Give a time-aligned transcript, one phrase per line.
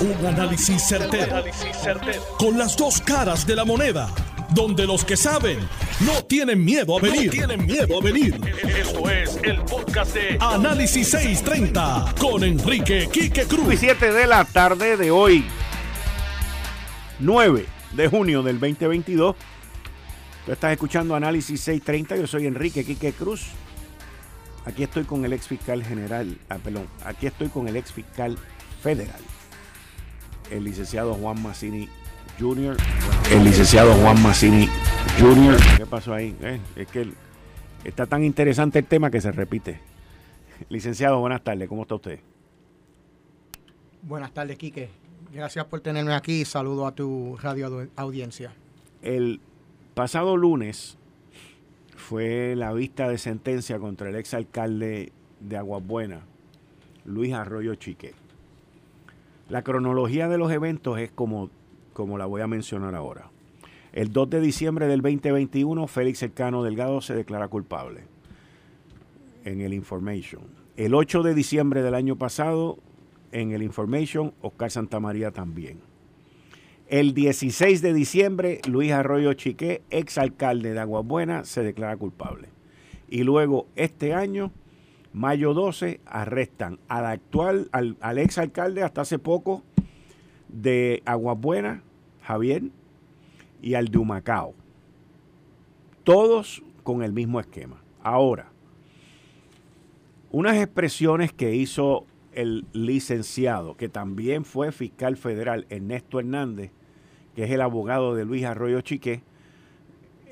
[0.00, 1.44] Un análisis certero,
[2.38, 4.08] Con las dos caras de la moneda.
[4.54, 5.58] Donde los que saben
[6.00, 7.30] no tienen miedo a venir.
[7.30, 8.40] tienen miedo a venir.
[8.66, 13.74] Esto es el podcast de Análisis 630 con Enrique Quique Cruz.
[13.74, 15.44] Y 7 de la tarde de hoy.
[17.18, 19.36] 9 de junio del 2022.
[20.46, 22.16] Tú estás escuchando Análisis 630.
[22.16, 23.48] Yo soy Enrique Quique Cruz.
[24.64, 26.38] Aquí estoy con el ex fiscal general.
[26.48, 26.88] Ah, perdón.
[27.04, 28.38] Aquí estoy con el ex fiscal
[28.82, 29.20] federal
[30.50, 31.88] el licenciado Juan Massini
[32.38, 32.76] Jr.
[33.30, 34.68] El licenciado Juan Massini
[35.18, 35.56] Jr.
[35.76, 36.36] ¿Qué pasó ahí?
[36.42, 37.08] Eh, es que
[37.84, 39.80] está tan interesante el tema que se repite.
[40.68, 41.68] Licenciado, buenas tardes.
[41.68, 42.20] ¿Cómo está usted?
[44.02, 44.90] Buenas tardes, Quique.
[45.32, 46.44] Gracias por tenerme aquí.
[46.44, 48.52] Saludo a tu radio audiencia.
[49.02, 49.40] El
[49.94, 50.98] pasado lunes
[51.96, 56.22] fue la vista de sentencia contra el exalcalde de Aguabuena,
[57.04, 58.14] Luis Arroyo Chique.
[59.50, 61.50] La cronología de los eventos es como,
[61.92, 63.30] como la voy a mencionar ahora.
[63.92, 68.04] El 2 de diciembre del 2021, Félix Cercano Delgado se declara culpable
[69.44, 70.42] en el Information.
[70.76, 72.78] El 8 de diciembre del año pasado,
[73.32, 75.80] en el Information, Oscar Santamaría también.
[76.86, 82.50] El 16 de diciembre, Luis Arroyo Chiqué, exalcalde de Aguabuena, se declara culpable.
[83.08, 84.52] Y luego, este año,
[85.12, 89.62] Mayo 12 arrestan al actual, al, ex alcalde hasta hace poco
[90.48, 91.82] de Aguabuena,
[92.22, 92.62] Javier,
[93.60, 94.54] y al de Humacao.
[96.04, 97.82] Todos con el mismo esquema.
[98.02, 98.50] Ahora,
[100.30, 106.70] unas expresiones que hizo el licenciado, que también fue fiscal federal, Ernesto Hernández,
[107.34, 109.22] que es el abogado de Luis Arroyo Chiqué,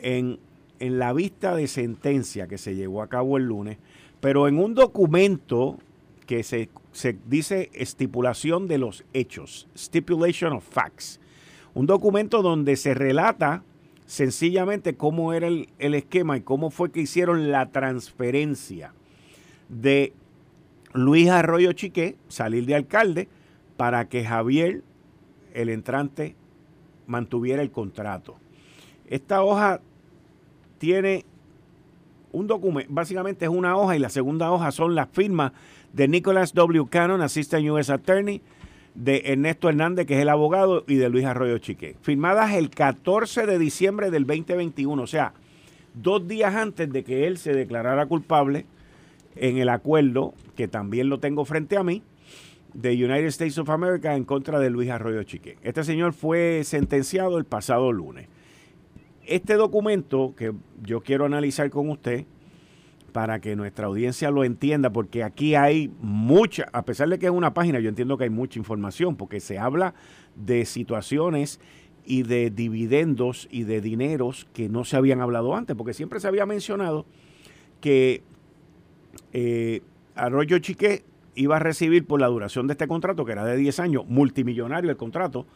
[0.01, 0.39] en,
[0.79, 3.79] en la vista de sentencia que se llevó a cabo el lunes,
[4.21, 5.79] pero en un documento
[6.27, 6.69] que se,
[7.27, 11.21] dice estipulación de los hechos, stipulation of facts,
[11.75, 13.63] un documento donde se relata
[14.07, 18.93] sencillamente cómo era el, el esquema y cómo fue que hicieron la transferencia
[19.69, 20.13] de
[20.93, 23.29] Luis Arroyo Chiqué, salir de alcalde,
[23.77, 24.83] para que Javier,
[25.55, 26.35] el entrante,
[27.07, 28.37] mantuviera el contrato.
[29.07, 29.81] Esta hoja
[30.79, 31.25] tiene
[32.39, 35.53] un documento, básicamente es una hoja y la segunda hoja son las firmas
[35.93, 36.87] de Nicholas W.
[36.89, 37.93] Cannon, Assistant U.S.
[37.93, 38.41] Attorney,
[38.95, 41.97] de Ernesto Hernández, que es el abogado, y de Luis Arroyo Chique.
[42.01, 45.33] Firmadas el 14 de diciembre del 2021, o sea,
[45.95, 48.67] dos días antes de que él se declarara culpable
[49.37, 52.03] en el acuerdo, que también lo tengo frente a mí,
[52.75, 55.57] de United States of America en contra de Luis Arroyo Chique.
[55.63, 58.29] Este señor fue sentenciado el pasado lunes
[59.29, 60.53] este documento que
[60.83, 62.25] yo quiero analizar con usted
[63.13, 67.33] para que nuestra audiencia lo entienda, porque aquí hay mucha, a pesar de que es
[67.33, 69.95] una página, yo entiendo que hay mucha información, porque se habla
[70.35, 71.61] de situaciones
[72.05, 76.29] y de dividendos y de dineros que no se habían hablado antes, porque siempre se
[76.29, 77.07] había mencionado
[77.81, 78.23] que
[79.33, 79.83] eh,
[80.15, 83.81] Arroyo Chique iba a recibir por la duración de este contrato, que era de 10
[83.81, 85.47] años, multimillonario el contrato,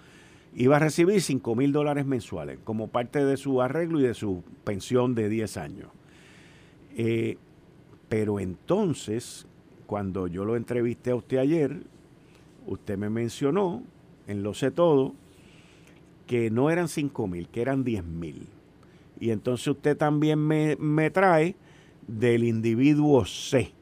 [0.55, 4.43] iba a recibir 5 mil dólares mensuales como parte de su arreglo y de su
[4.65, 5.89] pensión de 10 años.
[6.97, 7.39] Eh,
[8.09, 9.47] pero entonces,
[9.87, 11.83] cuando yo lo entrevisté a usted ayer,
[12.67, 13.83] usted me mencionó,
[14.27, 15.15] en Lo sé todo,
[16.27, 18.47] que no eran 5 mil, que eran 10 mil.
[19.19, 21.57] Y entonces usted también me, me trae
[22.07, 23.73] del individuo C,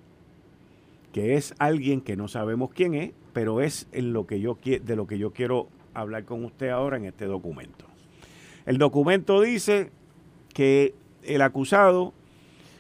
[1.13, 4.97] que es alguien que no sabemos quién es, pero es en lo que yo, de
[4.97, 7.87] lo que yo quiero hablar con usted ahora en este documento.
[8.67, 9.91] El documento dice
[10.55, 12.13] que el acusado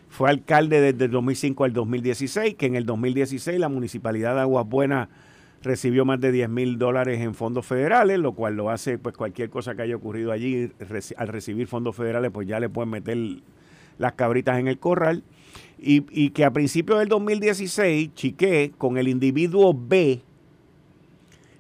[0.09, 4.69] fue alcalde desde el 2005 al 2016, que en el 2016 la municipalidad de Aguas
[4.69, 5.09] Buenas
[5.63, 9.51] recibió más de 10 mil dólares en fondos federales, lo cual lo hace, pues cualquier
[9.51, 10.73] cosa que haya ocurrido allí,
[11.17, 13.17] al recibir fondos federales, pues ya le pueden meter
[13.99, 15.23] las cabritas en el corral.
[15.79, 20.23] Y, y que a principios del 2016, Chiqué, con el individuo B,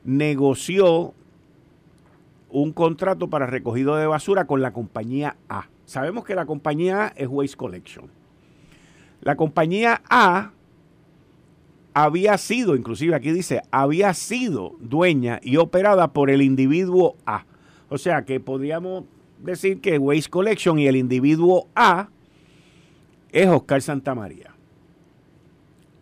[0.05, 1.15] negoció
[2.51, 5.69] un contrato para recogido de basura con la compañía A.
[5.85, 8.11] Sabemos que la compañía A es Waste Collection.
[9.21, 10.53] La compañía A
[11.95, 17.45] había sido, inclusive aquí dice, había sido dueña y operada por el individuo A.
[17.89, 19.05] O sea que podríamos
[19.39, 22.09] decir que Waste Collection y el individuo A
[23.33, 24.55] es Oscar Santamaría.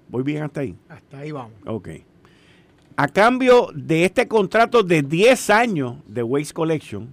[0.09, 0.77] ¿Voy bien hasta ahí?
[0.89, 1.53] Hasta ahí vamos.
[1.67, 1.89] Ok.
[3.01, 7.09] A cambio de este contrato de 10 años de Waste Collection,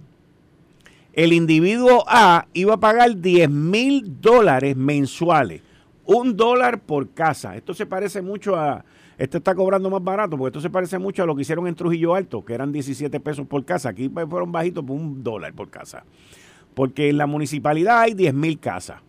[1.12, 5.62] el individuo A iba a pagar 10 mil dólares mensuales,
[6.04, 7.54] un dólar por casa.
[7.54, 8.84] Esto se parece mucho a
[9.16, 11.76] Este está cobrando más barato, porque esto se parece mucho a lo que hicieron en
[11.76, 13.90] Trujillo Alto, que eran 17 pesos por casa.
[13.90, 16.02] Aquí fueron bajitos por un dólar por casa.
[16.74, 19.02] Porque en la municipalidad hay 10 mil casas.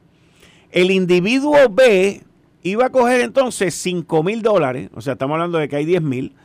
[0.70, 2.22] El individuo B
[2.62, 6.04] iba a coger entonces 5 mil dólares, o sea, estamos hablando de que hay 10
[6.04, 6.36] mil.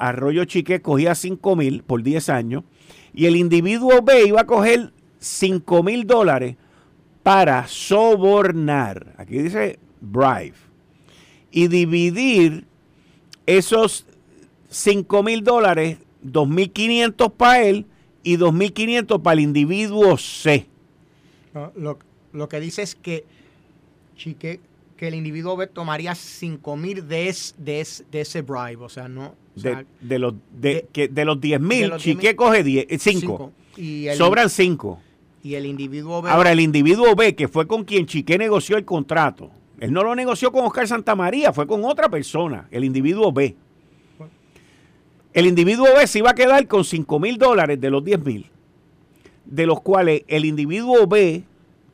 [0.00, 2.64] Arroyo Chique cogía 5 mil por 10 años.
[3.12, 6.56] Y el individuo B iba a coger 5 mil dólares
[7.22, 9.14] para sobornar.
[9.18, 10.54] Aquí dice bribe.
[11.50, 12.66] Y dividir
[13.46, 14.06] esos
[14.70, 17.86] 5 mil dólares, 2.500 para él
[18.22, 20.66] y 2.500 para el individuo C.
[21.74, 23.24] lo, que dice es que
[24.16, 24.60] Chique,
[24.96, 27.80] que el individuo B tomaría 5 mil de, de,
[28.20, 29.34] ese bribe, o sea, no...
[29.54, 33.52] de, los, de, que, de los 10 mil, Chique coge 5.
[33.76, 35.00] Eh, Sobran 5.
[35.42, 36.30] Y el individuo B...
[36.30, 39.50] Ahora, el individuo B, que fue con quien Chique negoció el contrato,
[39.80, 43.56] él no lo negoció con Oscar Santamaría, fue con otra persona, el individuo B.
[45.32, 48.46] El individuo B se iba a quedar con 5 mil dólares de los 10 mil,
[49.46, 51.44] de los cuales el individuo B,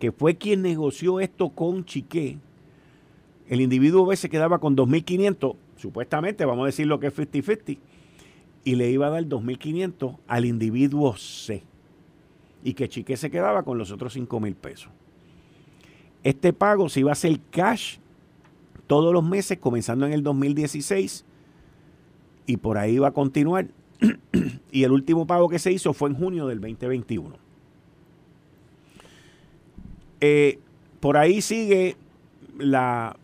[0.00, 2.38] que fue quien negoció esto con Chiqué,
[3.48, 7.78] el individuo B se quedaba con 2.500, supuestamente, vamos a decir lo que es 50-50,
[8.64, 11.62] y le iba a dar 2.500 al individuo C.
[12.64, 14.90] Y que Chiqué se quedaba con los otros 5 mil pesos.
[16.24, 17.98] Este pago se iba a hacer cash
[18.88, 21.24] todos los meses, comenzando en el 2016,
[22.46, 23.68] y por ahí va a continuar.
[24.72, 27.36] y el último pago que se hizo fue en junio del 2021.
[30.20, 30.58] Eh,
[31.00, 31.96] por ahí sigue
[32.58, 33.16] la,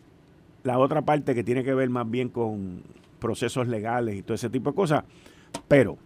[0.63, 2.83] la otra parte que tiene que ver más bien con
[3.19, 5.03] procesos legales y todo ese tipo de cosas.
[5.67, 5.97] Pero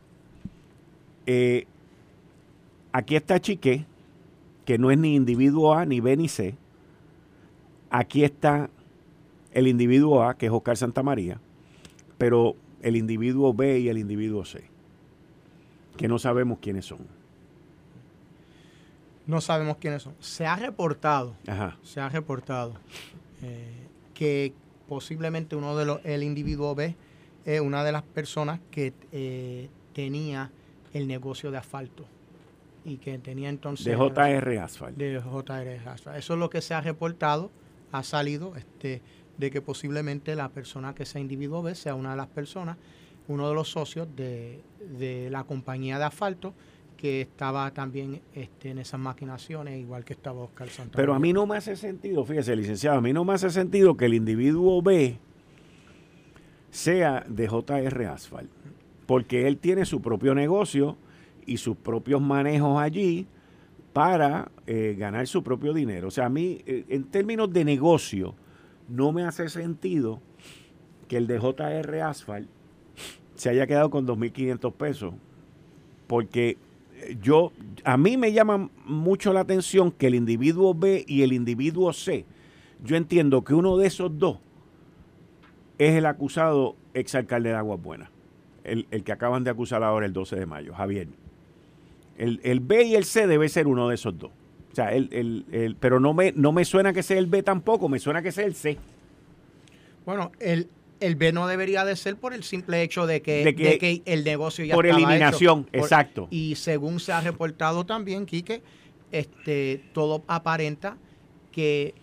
[1.26, 1.66] eh,
[2.92, 3.86] aquí está Chique,
[4.66, 6.56] que no es ni individuo A, ni B, ni C
[7.90, 8.70] Aquí está
[9.54, 11.40] el individuo A, que es Oscar Santamaría,
[12.18, 14.66] pero el individuo B y el individuo C,
[15.96, 17.00] que no sabemos quiénes son.
[19.26, 20.16] No sabemos quiénes son.
[20.20, 21.36] Se ha reportado,
[21.84, 22.74] se ha reportado
[23.42, 23.87] eh,
[24.18, 24.52] que
[24.90, 26.96] posiblemente uno de los, el individuo B
[27.46, 30.50] es una de las personas que eh, tenía
[30.92, 32.06] el negocio de asfalto
[32.84, 33.86] y que tenía entonces...
[33.86, 34.98] De JR Asfalt.
[34.98, 36.18] De JR Asfalt.
[36.18, 37.52] Eso es lo que se ha reportado
[37.92, 39.04] ha salido este,
[39.38, 42.78] de que posiblemente la persona que sea individuo B sea una de las personas,
[43.28, 44.64] uno de los socios de,
[45.30, 46.56] la compañía de asfalto
[46.98, 50.98] que estaba también este, en esas maquinaciones, igual que estaba Oscar Santana.
[50.98, 53.96] Pero a mí no me hace sentido, fíjese, licenciado, a mí no me hace sentido
[53.96, 55.20] que el individuo B
[56.72, 58.50] sea de JR Asphalt,
[59.06, 60.98] porque él tiene su propio negocio
[61.46, 63.28] y sus propios manejos allí
[63.94, 66.10] para eh, ganar su propio dinero.
[66.10, 68.36] O sea, a mí, eh, en términos de negocio,
[68.90, 70.22] no me hace sentido
[71.08, 72.50] que el de JR Asphalt
[73.36, 75.14] se haya quedado con 2.500 pesos.
[76.08, 76.58] Porque
[77.22, 77.52] yo,
[77.84, 82.26] a mí me llama mucho la atención que el individuo B y el individuo C,
[82.84, 84.40] yo entiendo que uno de esos dos
[85.78, 88.10] es el acusado exalcalde de Aguas Buenas,
[88.64, 91.08] el, el que acaban de acusar ahora el 12 de mayo, Javier.
[92.18, 94.32] El, B y el C debe ser uno de esos dos.
[94.72, 98.00] O sea, el, pero no me, no me suena que sea el B tampoco, me
[98.00, 98.78] suena que sea el C.
[100.06, 100.68] Bueno, el,
[101.00, 104.76] el B no debería de ser por el simple hecho de que, el negocio ya
[104.76, 106.28] Por eliminación, exacto.
[106.32, 108.62] y según se ha reportado también, Quique,
[109.12, 110.98] este, todo aparenta
[111.52, 111.94] que,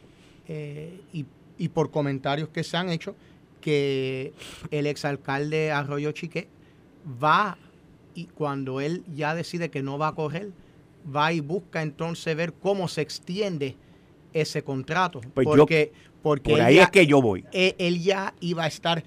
[0.48, 1.26] eh, y,
[1.58, 3.14] y, por comentarios que se han hecho,
[3.60, 4.32] que
[4.70, 6.48] el exalcalde Arroyo Chique
[7.22, 7.58] va
[8.14, 10.52] y cuando él ya decide que no va a correr,
[11.14, 13.76] va y busca entonces ver cómo se extiende
[14.34, 15.22] ese contrato.
[15.32, 17.44] Pues porque, porque por ahí es que yo voy.
[17.52, 19.02] Él, él, ya iba a estar,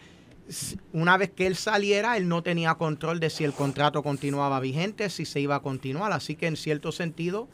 [0.94, 5.10] una vez que él saliera, él no tenía control de si el contrato continuaba vigente,
[5.10, 6.14] si se iba a continuar.
[6.14, 7.48] Así que en cierto sentido,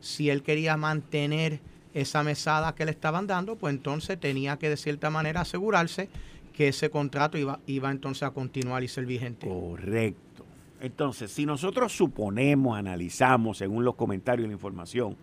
[0.00, 1.60] si él quería mantener
[1.94, 6.08] esa mesada que le estaban dando, pues entonces tenía que de cierta manera asegurarse
[6.52, 9.46] que ese contrato iba, iba entonces a continuar y ser vigente.
[9.46, 10.44] Correcto.
[10.80, 15.16] Entonces, si nosotros suponemos, analizamos según los comentarios y la información,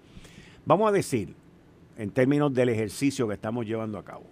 [0.65, 1.35] vamos a decir,
[1.97, 4.25] en términos del ejercicio que estamos llevando a cabo,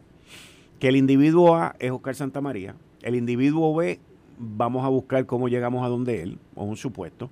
[0.80, 4.00] que el individuo A es Oscar Santamaría, el individuo B
[4.38, 7.30] vamos a buscar cómo llegamos a donde él, o un supuesto,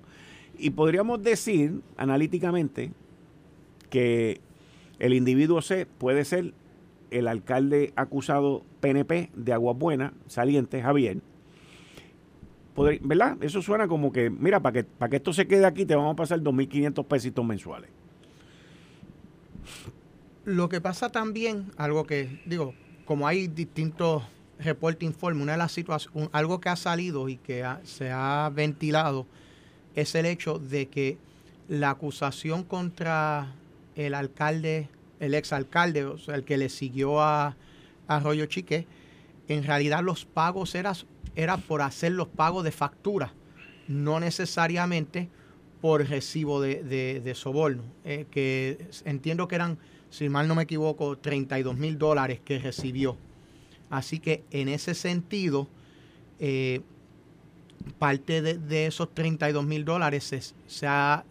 [0.58, 2.92] y podríamos decir analíticamente
[3.90, 4.40] que
[4.98, 6.54] el individuo C puede ser
[7.10, 11.18] el alcalde acusado PNP de Aguas Buenas, saliente, Javier,
[13.02, 13.36] ¿verdad?
[13.42, 16.12] Eso suena como que, mira, para que, para que esto se quede aquí te vamos
[16.12, 17.90] a pasar 2.500 pesitos mensuales.
[20.44, 24.24] Lo que pasa también, algo que, digo, como hay distintos
[24.58, 29.26] reporte informe, una de las situaciones, algo que ha salido y que se ha ventilado
[29.94, 31.18] es el hecho de que
[31.68, 33.54] la acusación contra
[33.94, 34.88] el alcalde,
[35.20, 37.56] el exalcalde, o sea, el que le siguió a,
[38.08, 38.86] Arroyo Chique,
[39.48, 40.96] en realidad los pagos eran
[41.34, 43.32] era por hacer los pagos de factura,
[43.88, 45.30] no necesariamente
[45.82, 49.78] por recibo de, soborno, eh, que entiendo que eran,
[50.10, 53.16] si mal no me equivoco, 32 mil dólares que recibió.
[53.90, 55.66] Así que en ese sentido,
[56.38, 56.82] eh,
[57.98, 61.24] parte de, esos 32 mil dólares se, ha,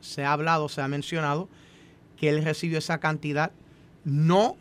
[0.00, 1.48] se ha hablado, se ha mencionado
[2.16, 3.50] que él recibió esa cantidad
[4.04, 4.56] no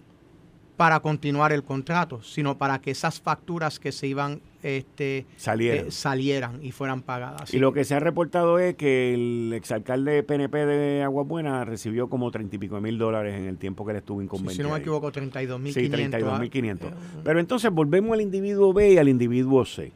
[0.78, 5.88] para continuar el contrato, sino para que esas facturas que se iban este, salieran.
[5.88, 7.52] Eh, salieran y fueran pagadas.
[7.52, 12.30] Y lo que se ha reportado es que el exalcalde PNP de Aguabuena recibió como
[12.30, 14.62] treinta y pico mil dólares en el tiempo que él estuvo inconveniente.
[14.62, 16.92] si no me equivoco, 32 mil Sí, 32 mil 500.
[16.92, 19.92] Ah, eh, Pero entonces volvemos al individuo B y al individuo C.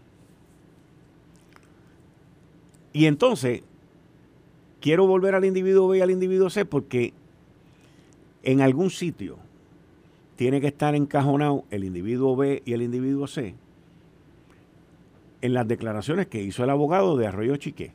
[2.94, 3.62] Y entonces,
[4.80, 7.14] quiero volver al individuo B y al individuo C porque
[8.42, 9.38] en algún sitio
[10.42, 13.54] tiene que estar encajonado el individuo B y el individuo C
[15.40, 17.92] en las declaraciones que hizo el abogado de Arroyo Chiqué,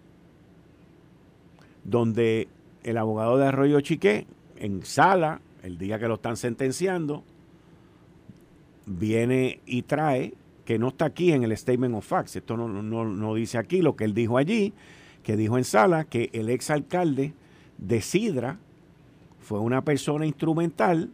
[1.83, 2.47] donde
[2.85, 7.25] el abogado de Arroyo Chiqué, en sala, el día que lo están sentenciando,
[8.87, 10.35] viene y trae,
[10.65, 13.97] que no está aquí en el Statement of Facts, esto no, no dice aquí lo
[13.97, 14.73] que él dijo allí,
[15.25, 17.35] que dijo en sala que el exalcalde
[17.79, 18.61] de Sidra
[19.41, 21.11] fue una persona instrumental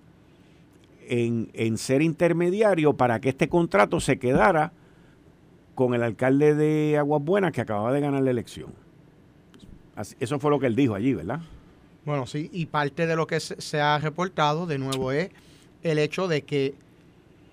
[1.12, 4.72] en, ser intermediario para que este contrato se quedara
[5.74, 8.72] con el alcalde de Aguas Buenas que acababa de ganar la elección.
[10.20, 11.40] eso fue lo que él dijo allí, ¿verdad?
[12.06, 15.30] Bueno, sí, y parte de lo que se, ha reportado de nuevo es
[15.82, 16.74] el hecho de que,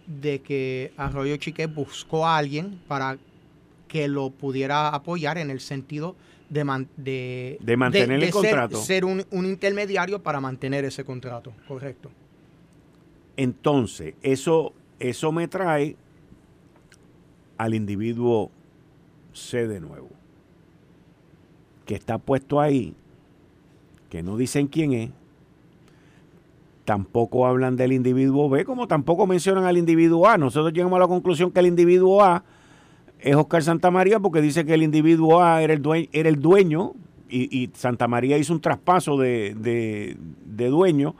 [0.08, 3.18] de que Arroyo Chique buscó a alguien para
[3.88, 6.16] que lo pudiera apoyar en el sentido
[6.50, 8.82] de, de, mantener el contrato.
[8.82, 12.10] Ser, un, un intermediario para mantener ese contrato, correcto.
[13.40, 15.96] Entonces, eso, eso me trae
[17.58, 18.52] al individuo
[19.32, 20.10] C de nuevo,
[21.86, 22.94] que está puesto ahí,
[24.10, 25.12] que no dicen quién es,
[26.84, 30.38] tampoco hablan del individuo B, como tampoco mencionan al individuo A.
[30.38, 32.44] Nosotros llegamos a la conclusión que el individuo A
[33.20, 36.94] es Oscar Santamaría porque dice que el individuo A era el dueño,
[37.30, 41.16] y, y Santa María hizo un traspaso de, de dueño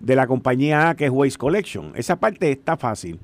[0.00, 1.92] de la compañía A, que es Waste Collection.
[1.96, 3.18] Esa parte está fácil.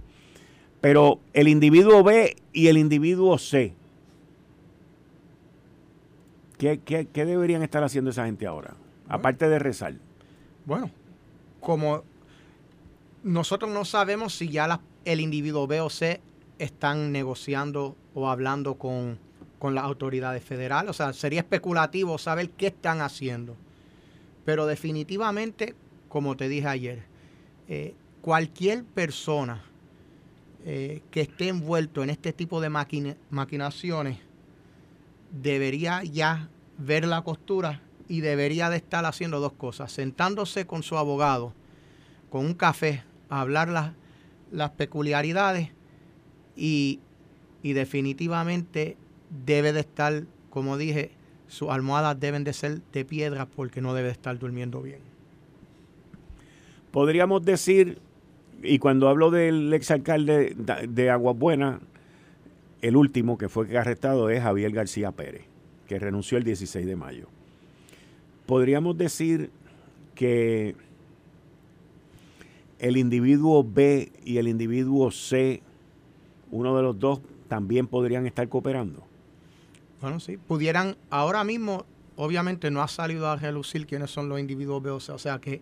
[0.80, 3.74] Pero el individuo B y el individuo C,
[6.58, 8.74] ¿qué, deberían estar haciendo esa gente ahora?
[9.08, 9.94] Aparte de rezar.
[10.66, 10.90] Bueno,
[11.60, 12.02] como
[13.22, 16.20] nosotros no sabemos si ya el individuo B o C
[16.58, 19.18] están negociando o hablando con,
[19.58, 20.90] con las autoridades federales.
[20.90, 23.56] O sea, sería especulativo saber qué están haciendo.
[24.44, 25.74] Pero definitivamente
[26.14, 27.02] como te dije ayer,
[27.66, 27.92] eh,
[28.22, 29.64] cualquier persona
[30.64, 32.70] eh, que esté envuelto en este tipo de
[33.30, 34.20] maquinaciones
[35.32, 40.96] debería ya ver la costura y debería de estar haciendo dos cosas, sentándose con su
[40.98, 41.52] abogado,
[42.30, 43.90] con un café, a hablar las,
[44.52, 45.70] las peculiaridades
[46.54, 47.00] y,
[47.60, 48.96] y definitivamente
[49.44, 51.10] debe de estar, como dije,
[51.48, 55.13] sus almohadas deben de ser de piedra porque no debe de estar durmiendo bien
[56.94, 57.98] podríamos decir,
[58.62, 60.54] y cuando hablo del exalcalde
[60.88, 61.80] de Aguas Buenas,
[62.82, 65.42] el último que fue arrestado es Javier García Pérez,
[65.88, 67.26] que renunció el 16 de mayo.
[68.46, 69.50] Podríamos decir
[70.14, 70.76] que
[72.78, 75.62] el individuo B y el individuo C,
[76.52, 79.02] uno de los dos, también podrían estar cooperando.
[80.00, 84.80] Bueno, sí, pudieran, ahora mismo, obviamente no ha salido a relucir quiénes son los individuos
[84.80, 85.60] B o C, o sea que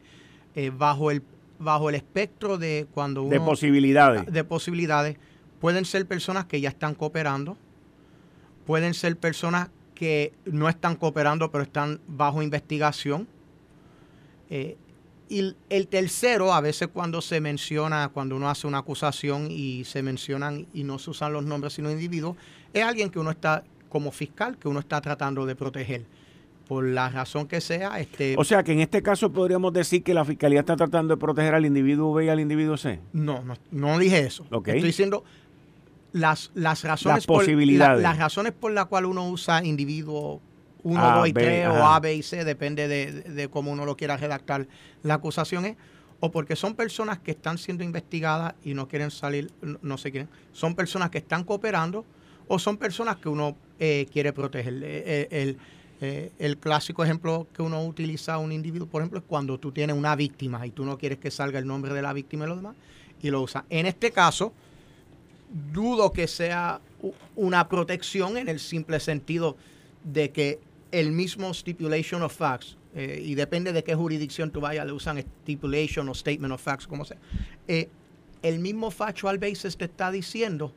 [0.55, 1.23] eh, bajo, el,
[1.59, 3.31] bajo el espectro de cuando uno...
[3.31, 4.27] De posibilidades.
[4.27, 5.17] De posibilidades.
[5.61, 7.57] Pueden ser personas que ya están cooperando,
[8.67, 13.29] pueden ser personas que no están cooperando pero están bajo investigación.
[14.51, 14.77] Eh,
[15.29, 20.03] y el tercero, a veces cuando se menciona, cuando uno hace una acusación y se
[20.03, 22.37] mencionan y no se usan los nombres sino individuos,
[22.75, 26.05] es alguien que uno está como fiscal, que uno está tratando de proteger
[26.67, 28.01] por la razón que sea.
[28.01, 31.21] Este, o sea que en este caso podríamos decir que la fiscalía está tratando de
[31.21, 33.01] proteger al individuo B y al individuo C.
[33.13, 34.45] No, no, no dije eso.
[34.45, 35.25] Estoy diciendo
[36.13, 37.17] las, las razones.
[37.19, 38.03] Las posibilidades.
[38.03, 40.41] las razones por las cuales uno usa individuo
[40.83, 43.97] 1, 2 y 3 o A, B y C, depende de, de, cómo uno lo
[43.97, 44.67] quiera redactar.
[45.03, 45.77] La acusación es
[46.25, 50.29] o porque son personas que están siendo investigadas y no quieren salir, no, sé quién,
[50.53, 52.05] son personas que están cooperando
[52.47, 54.81] o son personas que uno eh, quiere proteger.
[54.85, 55.59] Eh, el,
[56.05, 59.71] eh, el, clásico ejemplo que uno utiliza a un individuo, por ejemplo, es cuando tú
[59.71, 62.49] tienes una víctima y tú no quieres que salga el nombre de la víctima y
[62.49, 62.75] los demás,
[63.23, 63.65] y lo usa.
[63.71, 64.53] En este caso,
[65.73, 66.81] dudo que sea
[67.37, 69.57] una protección en el simple sentido
[70.03, 70.59] de que
[70.91, 75.25] el mismo stipulation of facts, eh, y depende de qué jurisdicción tú vayas, le usan
[75.45, 77.19] stipulation o statement of facts, como sea,
[77.69, 77.89] eh,
[78.43, 80.75] el mismo factual basis te está diciendo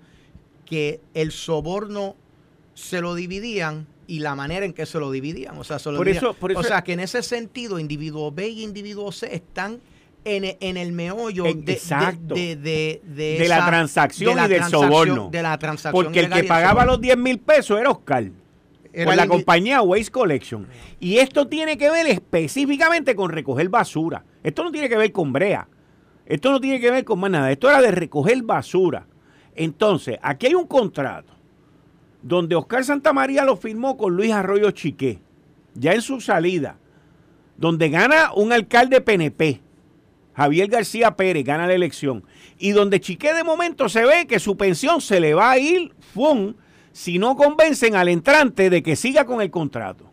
[0.67, 2.15] que el soborno
[2.75, 5.57] se lo dividían y la manera en que se lo dividían.
[5.57, 9.79] O sea, o sea que en ese sentido, individuo B y individuo C están
[10.25, 15.29] en, el meollo de, de, de, la transacción y del soborno.
[15.31, 18.31] De la transacción Porque el que pagaba los 10 mil pesos era Oscar.
[18.91, 20.67] Era la compañía Waste Collection.
[21.00, 24.24] Y esto tiene que ver específicamente con recoger basura.
[24.41, 25.67] Esto no tiene que ver con brea.
[26.25, 27.51] Esto no tiene que ver con más nada.
[27.51, 29.05] Esto era de recoger basura.
[29.53, 31.35] Entonces, aquí hay un contrato
[32.25, 35.20] donde Oscar Santamaría lo firmó con Luis Arroyo Chiqué,
[35.75, 36.77] ya en su salida,
[37.55, 39.62] donde gana un alcalde PNP
[40.36, 42.24] Javier García Pérez gana la elección
[42.60, 45.94] y donde Chiqué de momento se ve que su pensión se le va a ir
[46.13, 46.55] ¡fum!
[46.91, 50.05] si no convencen al entrante de que siga con el contrato.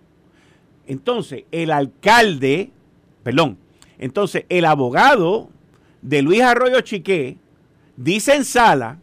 [0.86, 2.70] Entonces, el alcalde,
[3.22, 3.58] perdón,
[3.98, 5.48] entonces el abogado
[6.02, 7.36] de Luis Arroyo Chiqué
[7.96, 8.98] dice en sala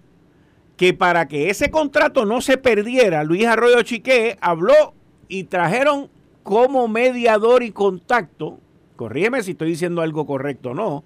[0.80, 4.96] que para que ese contrato no se perdiera, Luis Arroyo Chiqué habló
[5.28, 6.10] y trajeron
[6.42, 8.60] como mediador y contacto
[9.00, 11.06] corrígeme si estoy diciendo algo correcto o no,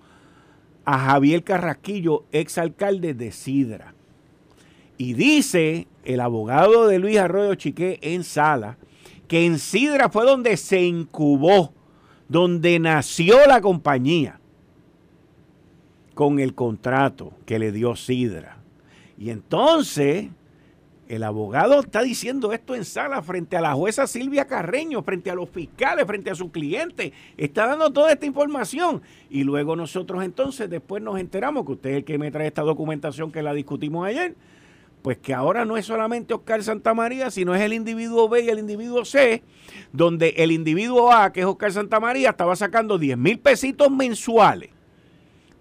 [0.84, 3.94] a Javier Carrasquillo, exalcalde de Sidra.
[4.98, 8.80] Y dice el abogado de Luis Arroyo Chiqué en sala
[9.28, 11.72] que en Sidra fue donde se incubó,
[12.28, 14.40] donde nació la compañía
[16.16, 18.63] con el contrato que le dio Sidra.
[19.18, 20.28] Y entonces
[21.10, 25.36] el abogado está diciendo esto en sala frente a la jueza Silvia Carreño, frente a
[25.36, 27.14] los fiscales, frente a su cliente.
[27.38, 29.02] Está dando toda esta información.
[29.30, 32.62] Y luego nosotros entonces después nos enteramos, que usted es el que me trae esta
[32.62, 34.36] documentación que la discutimos ayer,
[35.04, 38.58] pues que ahora no es solamente Oscar Santamaría, sino es el individuo B y el
[38.58, 39.44] individuo C,
[39.92, 44.70] donde el individuo A, que es Oscar Santamaría, estaba sacando 10 mil pesitos mensuales.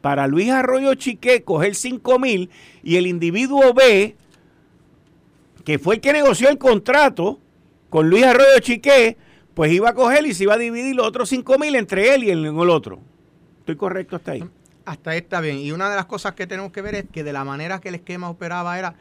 [0.02, 2.50] Para Luis Arroyo Chiqué coger 5 mil
[2.82, 4.16] y el individuo B
[5.64, 7.38] que fue el que negoció el contrato
[7.88, 9.16] con Luis Arroyo Chiqué,
[9.54, 12.24] pues iba a coger y se iba a dividir los otros 5 mil entre él
[12.24, 13.00] y el, el otro.
[13.60, 14.44] ¿Estoy correcto hasta ahí?
[14.84, 15.58] Hasta ahí está bien.
[15.58, 17.90] Y una de las cosas que tenemos que ver es que de la manera que
[17.90, 18.94] el esquema operaba era,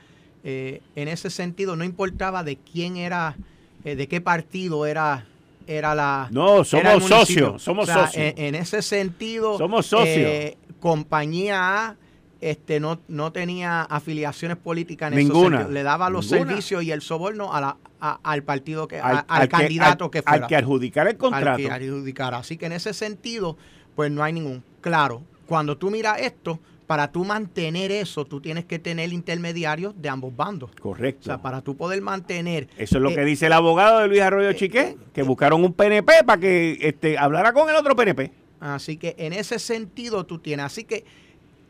[0.44, 3.36] eh, en ese sentido, no importaba de quién era,
[3.84, 5.26] eh, de qué partido era
[5.68, 11.96] era la no somos socios somos socios en, ese sentido somos socios eh, compañía A
[12.42, 15.68] este, no, no tenía afiliaciones políticas en Ninguna.
[15.68, 17.78] Le daba los servicios y el soborno a la,
[18.24, 20.44] al partido que, al, candidato que, fuera.
[20.44, 21.52] Al que adjudicara el contrato.
[21.52, 22.38] Al que adjudicara.
[22.40, 23.58] Así que en ese sentido,
[23.96, 24.64] pues no hay ningún.
[24.82, 30.10] Claro, cuando tú miras esto, para tú mantener eso, tú tienes que tener intermediarios de
[30.10, 30.72] ambos bandos.
[30.82, 31.22] Correcto.
[31.22, 32.68] O sea, para tú poder mantener.
[32.76, 35.24] Eso es lo que eh, dice el abogado de Luis Arroyo eh, Chiqué, que eh,
[35.24, 38.41] buscaron un PNP para que este, hablara con el otro PNP.
[38.62, 40.68] Así que en ese sentido tú tienes.
[40.68, 41.04] Así que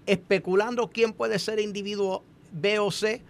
[0.06, 3.21] especulando quién puede ser individuo B o C,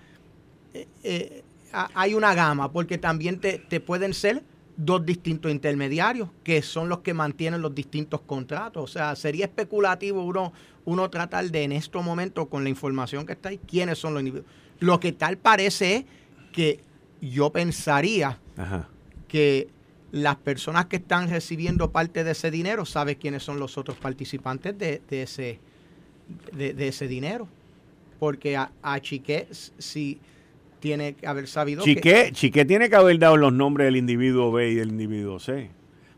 [0.74, 4.44] eh, eh, hay una gama, porque también te, pueden ser
[4.76, 8.84] dos distintos intermediarios, que son los que mantienen los distintos contratos.
[8.84, 10.52] O sea, sería especulativo uno,
[10.84, 14.22] uno tratar de en estos momentos, con la información que está ahí, quiénes son los
[14.22, 14.52] individuos.
[14.80, 16.06] Lo que tal parece es
[16.52, 16.80] que
[17.22, 18.40] yo pensaría
[19.28, 19.70] que
[20.12, 24.78] las personas que están recibiendo parte de ese dinero saben quiénes son los otros participantes
[24.78, 25.60] de, ese
[26.54, 27.48] de, ese dinero.
[28.20, 30.20] Porque a, Chiqué sí
[30.80, 32.66] tiene que haber sabido Chiqué, que...
[32.66, 35.70] Tiene que haber dado los nombres del individuo B y del individuo C.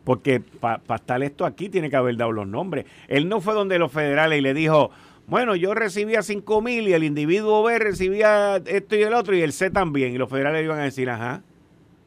[0.02, 2.84] Porque para estar esto aquí tiene que haber dado los nombres.
[3.08, 4.90] Él no fue donde los federales y le dijo,
[5.26, 9.40] bueno, yo recibía 5 mil y el individuo B recibía esto y el otro y
[9.40, 10.14] el C también.
[10.14, 11.42] Y los federales iban a decir, ajá,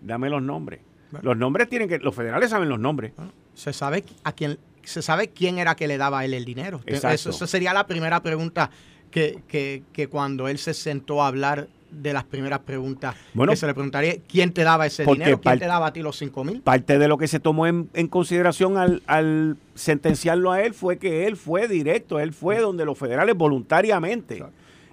[0.02, 0.82] dame los nombres.
[1.22, 3.13] Los nombres tienen que, los federales saben los nombres.
[3.54, 6.82] Se sabe a quién, se sabe quién era que le daba a él el dinero.
[6.86, 8.70] Eso, sería la primera pregunta
[9.12, 13.65] que, que, cuando él se sentó a hablar de las primeras preguntas bueno, que se
[13.65, 16.62] le preguntaría quién te daba ese dinero, quién te daba a ti los 5 mil.
[16.62, 21.28] Parte de lo que se tomó en, consideración al, al, sentenciarlo a él fue que
[21.28, 24.43] él fue directo, él fue donde los federales voluntariamente,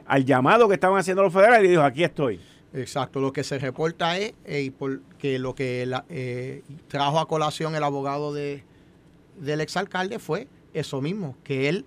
[0.06, 2.40] al llamado que estaban haciendo los federales, y dijo, aquí estoy.
[2.74, 4.72] Exacto, lo que se reporta es eh,
[5.18, 8.64] que lo que eh, trajo a colación el abogado de,
[9.38, 11.84] del exalcalde fue eso mismo, que él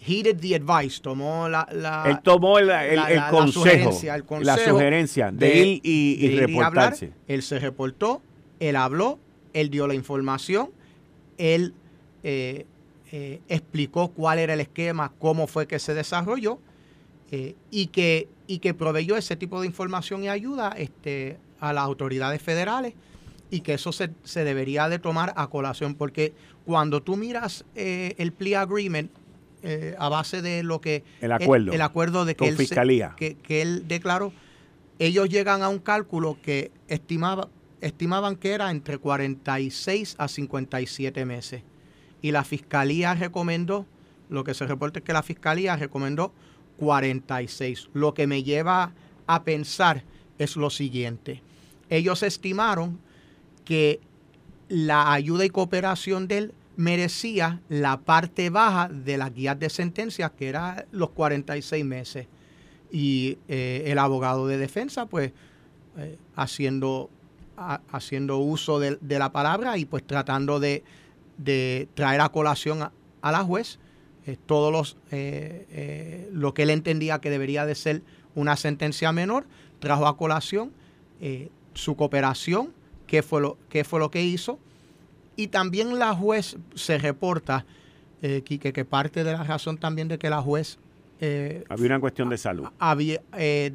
[0.00, 2.68] he did the advice, tomó la, la él tomó el,
[3.30, 3.90] consejo,
[4.40, 7.12] la sugerencia, de, ir y, reportarse.
[7.26, 8.22] él se reportó,
[8.60, 9.18] él habló,
[9.52, 10.70] él dio la información,
[11.36, 11.74] él
[12.22, 12.66] eh,
[13.12, 16.58] eh, explicó cuál era el esquema, cómo fue que se desarrolló
[17.70, 22.42] y, que, y que proveyó ese tipo de información y ayuda este, a las autoridades
[22.42, 22.94] federales
[23.50, 26.34] y que eso se, se debería de tomar a colación porque
[26.64, 29.12] cuando tú miras el plea agreement
[29.98, 33.14] a base de lo que el acuerdo, el, acuerdo de que él, fiscalía.
[33.16, 34.32] que, que él declaró,
[34.98, 37.48] ellos llegan a un cálculo que estimaba
[37.80, 41.62] estimaban que era entre 46 a 57 meses.
[42.20, 43.86] Y la fiscalía recomendó,
[44.28, 46.32] lo que se reporta es que la fiscalía recomendó
[46.78, 47.90] 46.
[47.92, 48.92] Lo que me lleva
[49.26, 50.04] a pensar
[50.38, 51.42] es lo siguiente.
[51.90, 52.98] Ellos estimaron
[53.64, 54.00] que
[54.68, 60.30] la ayuda y cooperación de él merecía la parte baja de las guías de sentencia,
[60.30, 62.26] que era los 46 meses.
[62.90, 65.32] Y eh, el abogado de defensa, pues,
[65.96, 67.10] eh, haciendo
[67.90, 70.84] haciendo uso de, la palabra y pues tratando de,
[71.94, 73.78] traer a colación a, la juez
[74.36, 78.02] todos los eh, eh, lo que él entendía que debería de ser
[78.34, 79.46] una sentencia menor,
[79.78, 80.72] trajo a colación
[81.74, 82.72] su cooperación,
[83.08, 84.60] qué fue, lo, qué fue lo que hizo,
[85.34, 87.66] y también la juez se reporta,
[88.20, 90.78] Quique, que parte de la razón también de que la juez
[91.20, 92.68] eh, había una cuestión de salud.
[92.78, 93.72] Había, eh,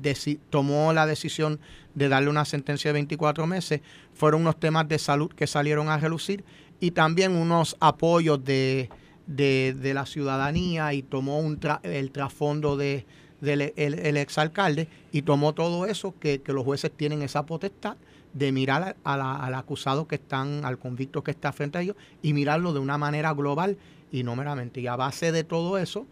[0.50, 1.60] tomó la decisión
[1.94, 3.82] de darle una sentencia de 24 meses.
[4.14, 6.44] Fueron unos temas de salud que salieron a relucir
[6.80, 8.90] y también unos apoyos de,
[9.28, 13.06] la ciudadanía y tomó un el trasfondo de,
[13.42, 17.98] del el, exalcalde y tomó todo eso que, los jueces tienen esa potestad
[18.34, 22.74] de mirar al acusado que están, al convicto que está frente a ellos y mirarlo
[22.74, 23.78] de una manera global
[24.12, 24.82] y no meramente.
[24.82, 26.08] Y a base de todo eso,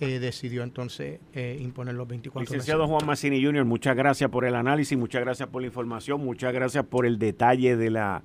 [0.00, 4.54] eh, decidió entonces eh, imponer los 24 Licenciado Juan Massini Jr., muchas gracias por el
[4.54, 8.22] análisis, muchas gracias por la información, muchas gracias por el detalle de la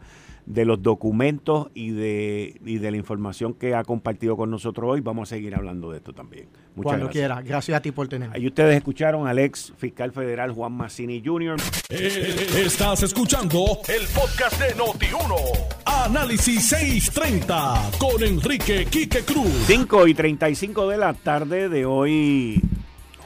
[0.49, 4.99] de los documentos y de, y de la información que ha compartido con nosotros hoy.
[4.99, 6.47] Vamos a seguir hablando de esto también.
[6.75, 7.11] Muchas Cuando gracias.
[7.11, 7.41] quiera.
[7.43, 8.35] Gracias a ti por tenerme.
[8.35, 11.55] Ahí ustedes escucharon al ex fiscal federal Juan Massini Jr.
[11.91, 15.78] Eh, estás escuchando el podcast de Noti1.
[16.05, 19.51] Análisis 630 con Enrique Quique Cruz.
[19.67, 22.61] 5 y 35 de la tarde de hoy,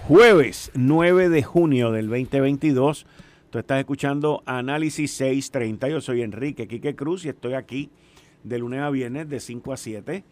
[0.07, 3.05] jueves 9 de junio del 2022.
[3.51, 5.87] Tú estás escuchando Análisis 630.
[5.87, 7.91] Yo soy Enrique Quique Cruz y estoy aquí
[8.43, 10.23] de lunes a viernes de 5 a 7,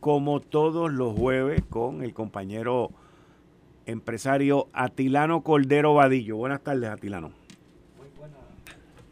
[0.00, 2.90] como todos los jueves, con el compañero
[3.86, 6.36] empresario Atilano Cordero Vadillo.
[6.36, 7.30] Buenas tardes, Atilano.
[7.96, 8.08] Muy,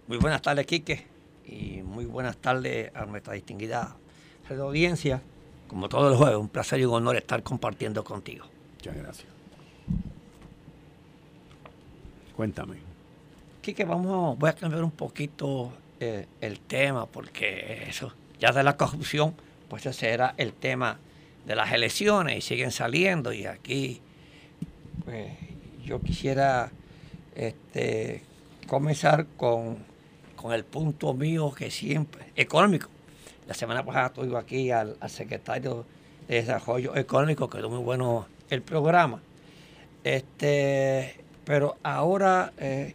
[0.08, 1.11] muy buenas tardes, Quique,
[1.46, 3.96] y muy buenas tardes a nuestra distinguida
[4.60, 5.22] audiencia.
[5.68, 8.44] Como todos los jueves, un placer y un honor estar compartiendo contigo.
[8.74, 9.28] Muchas gracias.
[12.36, 12.76] Cuéntame.
[13.62, 18.76] que vamos, voy a cambiar un poquito eh, el tema, porque eso, ya de la
[18.76, 19.34] corrupción,
[19.68, 20.98] pues ese era el tema
[21.46, 23.32] de las elecciones y siguen saliendo.
[23.32, 24.00] Y aquí,
[25.04, 25.32] pues,
[25.84, 26.70] yo quisiera
[27.34, 28.24] este,
[28.66, 29.78] comenzar con,
[30.50, 32.88] el punto mío que siempre, económico.
[33.46, 35.84] La semana pasada estuve aquí al, secretario
[36.26, 39.20] de Desarrollo Económico, quedó muy bueno el programa.
[40.02, 42.94] Este, pero ahora eh,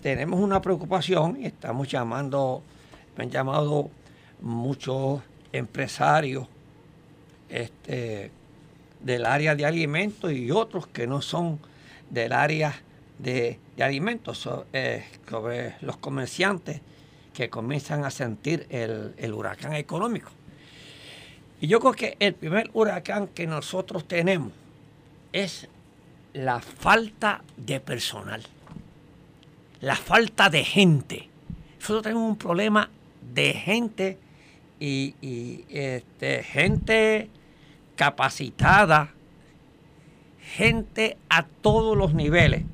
[0.00, 2.62] tenemos una preocupación y estamos llamando,
[3.16, 3.90] me han llamado
[4.40, 5.20] muchos
[5.52, 6.46] empresarios
[7.48, 8.30] este,
[9.00, 11.58] del área de alimentos y otros que no son
[12.10, 12.74] del área
[13.18, 15.04] de, alimentos, eh,
[15.80, 16.80] los comerciantes
[17.32, 20.30] que comienzan a sentir el, el huracán económico.
[21.60, 24.52] Y yo creo que el primer huracán que nosotros tenemos
[25.32, 25.68] es
[26.32, 28.46] la falta de personal
[29.80, 31.28] la falta de gente.
[31.78, 32.90] Nosotros tenemos un problema
[33.34, 34.18] de gente
[34.80, 35.14] y,
[35.70, 37.30] este, gente
[37.94, 39.12] capacitada,
[40.40, 42.64] gente a todos los niveles.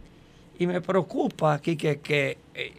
[0.63, 2.73] Y me preocupa aquí que, eh,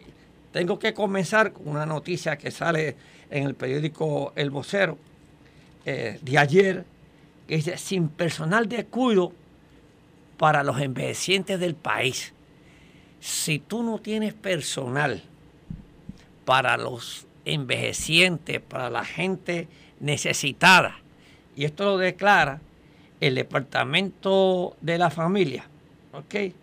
[0.52, 2.96] tengo que comenzar con una noticia que sale
[3.28, 4.96] en el periódico El Vocero
[5.84, 6.86] eh, de ayer,
[7.46, 9.32] que dice, sin personal de cuidado
[10.38, 12.32] para los envejecientes del país
[13.20, 15.22] si tú no tienes personal
[16.46, 19.68] para los envejecientes, para la gente
[20.00, 21.00] necesitada,
[21.54, 22.62] y esto lo declara
[23.20, 25.66] el Departamento de la Familia,
[26.14, 26.54] ¿ok?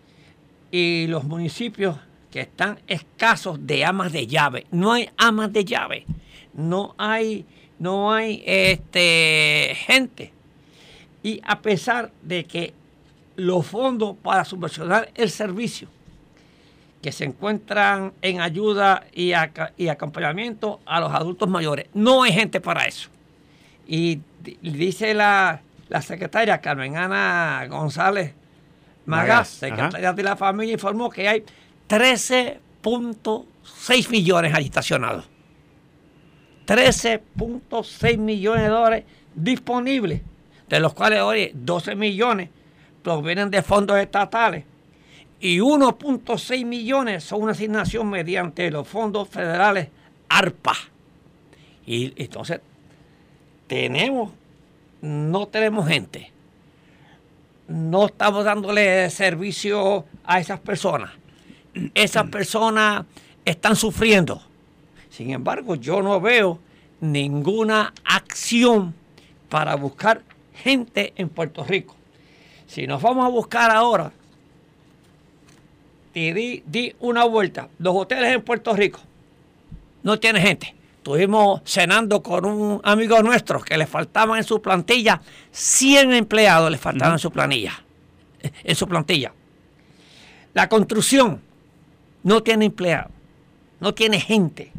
[0.72, 1.98] Y los municipios
[2.32, 4.66] que están escasos de amas de llave.
[4.72, 6.06] No hay amas de llave,
[6.54, 7.46] no hay,
[7.78, 10.32] no hay este, gente.
[11.22, 12.74] Y a pesar de que
[13.36, 15.88] los fondos para subvencionar el servicio
[17.02, 22.86] que se encuentran en ayuda y, acompañamiento a los adultos mayores, no hay gente para
[22.86, 23.10] eso.
[23.88, 24.20] Y
[24.62, 25.62] dice la,
[26.02, 28.34] secretaria Carmen Ana González
[29.06, 31.44] Magas, secretaria de la familia, informó que hay
[31.90, 35.26] 13.6 millones allí estacionados.
[36.68, 40.22] 13.6 millones de dólares disponibles,
[40.70, 42.50] de los cuales hoy 12 millones
[43.04, 44.64] provienen de fondos estatales
[45.42, 49.88] y 1.6 millones son una asignación mediante los fondos federales
[50.30, 50.76] ARPA.
[51.86, 52.62] Y entonces
[53.66, 54.32] tenemos,
[55.02, 56.32] no tenemos gente,
[57.72, 61.12] no estamos dándole servicio a esas personas.
[61.94, 63.06] Esas personas
[63.46, 64.42] están sufriendo.
[65.10, 66.60] Sin embargo, yo no veo
[67.00, 68.94] ninguna acción
[69.50, 70.22] para buscar
[70.54, 71.96] gente en Puerto Rico.
[72.68, 74.12] Si nos vamos a buscar ahora,
[76.14, 79.00] di, di una vuelta, los hoteles en Puerto Rico
[80.04, 80.76] no tienen gente.
[81.02, 85.20] Estuvimos cenando con un amigo nuestro que le faltaban en su plantilla
[85.52, 87.74] 100 empleados, le faltaban en su planilla,
[88.64, 89.34] en su plantilla.
[90.54, 91.42] La construcción
[92.22, 93.12] no tiene empleados,
[93.80, 94.72] no tiene gente.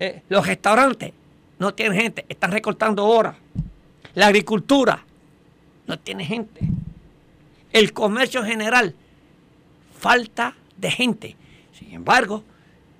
[0.00, 1.12] Eh, los restaurantes
[1.58, 3.36] no tienen gente, están recortando horas.
[4.14, 5.04] La agricultura
[5.86, 6.62] no tiene gente.
[7.74, 8.94] El comercio general,
[9.98, 11.36] falta de gente.
[11.78, 12.42] Sin embargo,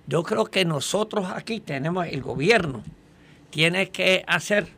[0.06, 2.82] yo creo que nosotros aquí tenemos, el gobierno
[3.50, 4.68] tiene que hacer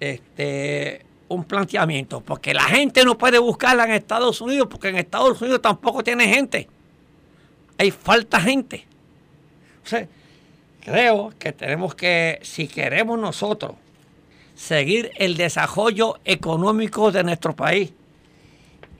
[0.00, 5.40] este, un planteamiento, porque la gente no puede buscarla en Estados Unidos, porque en Estados
[5.40, 6.68] Unidos tampoco tiene gente.
[7.78, 8.86] Hay falta gente.
[9.84, 13.72] O creo que tenemos que, si queremos nosotros
[14.54, 17.92] seguir el desarrollo económico de nuestro país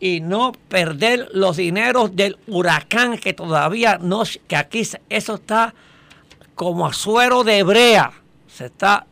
[0.03, 5.75] y no perder los dineros del huracán que todavía no, que aquí eso está
[6.57, 8.13] como a de brea,
[8.49, 9.07] se está,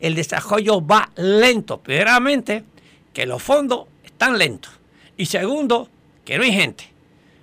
[0.00, 2.64] el desarrollo va lento, primeramente
[3.12, 4.72] que los fondos están lentos
[5.18, 5.90] y segundo
[6.24, 6.88] que no hay gente.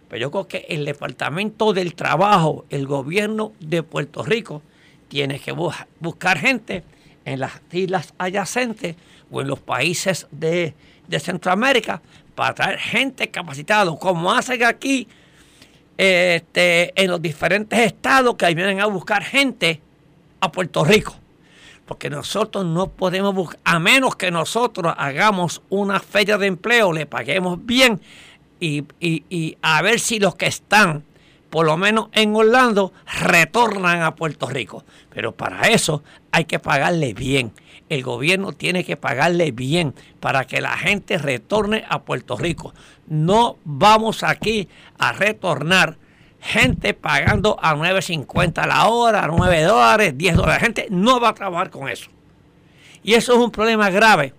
[0.09, 4.63] Pero yo creo que el Departamento del Trabajo, el gobierno de Puerto Rico,
[5.07, 6.83] tiene que buscar gente
[7.25, 8.95] en las islas adyacentes
[9.29, 10.73] o en los países de,
[11.19, 12.01] Centroamérica
[12.35, 15.07] para traer gente capacitada, como hacen aquí
[15.97, 19.81] este, en los diferentes estados que vienen a buscar gente
[20.39, 21.15] a Puerto Rico.
[21.85, 27.05] Porque nosotros no podemos buscar, a menos que nosotros hagamos una feria de empleo, le
[27.05, 27.99] paguemos bien
[28.59, 31.03] y, y a ver si los que están
[31.51, 34.85] por lo menos en Orlando, retornan a Puerto Rico.
[35.13, 37.51] Pero para eso hay que pagarle bien.
[37.91, 42.73] El gobierno tiene que pagarle bien para que la gente retorne a Puerto Rico.
[43.07, 45.97] No vamos aquí a retornar
[46.39, 50.61] gente pagando a 9.50 la hora, 9 dólares, 10 dólares.
[50.61, 52.09] La gente no va a trabajar con eso.
[53.03, 54.33] Y eso es un problema grave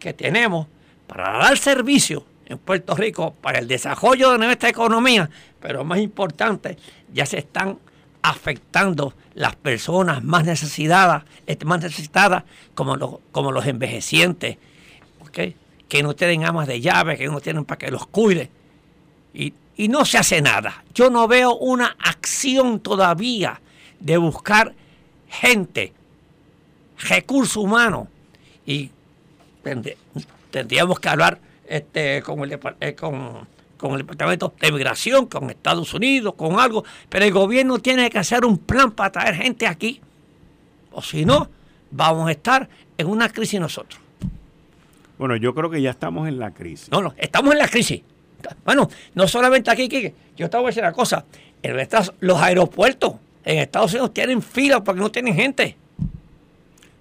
[0.00, 0.66] que tenemos
[1.06, 6.76] para dar servicio en Puerto Rico para el desarrollo de nuestra economía, pero más importante,
[7.12, 7.78] ya se están
[8.28, 14.58] afectando las personas más necesitadas, este, más necesitadas como, los, como los envejecientes,
[15.32, 18.50] que no tienen amas de llave, que no tienen para que los cuide.
[19.34, 20.82] Y, y no se hace nada.
[20.94, 23.60] Yo no veo una acción todavía
[24.00, 24.74] de buscar
[25.28, 25.92] gente,
[26.98, 28.08] recursos humanos.
[28.64, 28.90] Y
[30.50, 35.92] tendríamos que hablar este, con, el, eh, con, con el Departamento de Migración, con Estados
[35.94, 40.00] Unidos, con algo, pero el gobierno tiene que hacer un plan para traer gente aquí.
[40.92, 41.48] O si no,
[41.90, 44.00] vamos a estar en una crisis nosotros.
[45.18, 46.90] Bueno, yo creo que ya estamos en la crisis.
[46.90, 48.02] No, no, estamos en la crisis.
[48.64, 51.24] Bueno, no solamente aquí, Kike, yo te voy a decir una cosa.
[52.20, 55.76] los aeropuertos en Estados Unidos tienen fila porque no tienen gente.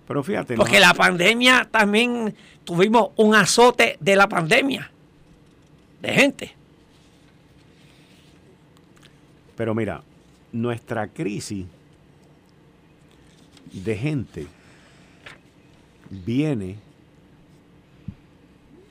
[0.08, 0.56] Pero fíjate.
[0.56, 4.92] Porque la pandemia también tuvimos un azote de la pandemia.
[6.02, 6.56] De gente.
[9.56, 10.04] Pero mira,
[10.52, 11.66] nuestra crisis
[13.72, 14.48] de gente
[16.10, 16.76] viene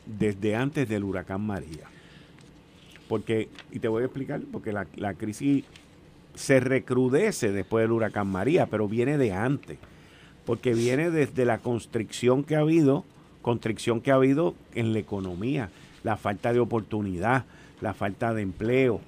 [0.06, 1.86] desde antes del huracán María.
[3.08, 5.64] Porque, y te voy a explicar, porque la, la crisis
[6.34, 9.78] se recrudece después del huracán María, pero viene de antes
[10.44, 13.04] porque viene desde la constricción que ha habido,
[13.42, 15.70] constricción que ha habido en la economía,
[16.02, 17.44] la falta de oportunidad,
[17.80, 19.00] la falta de empleo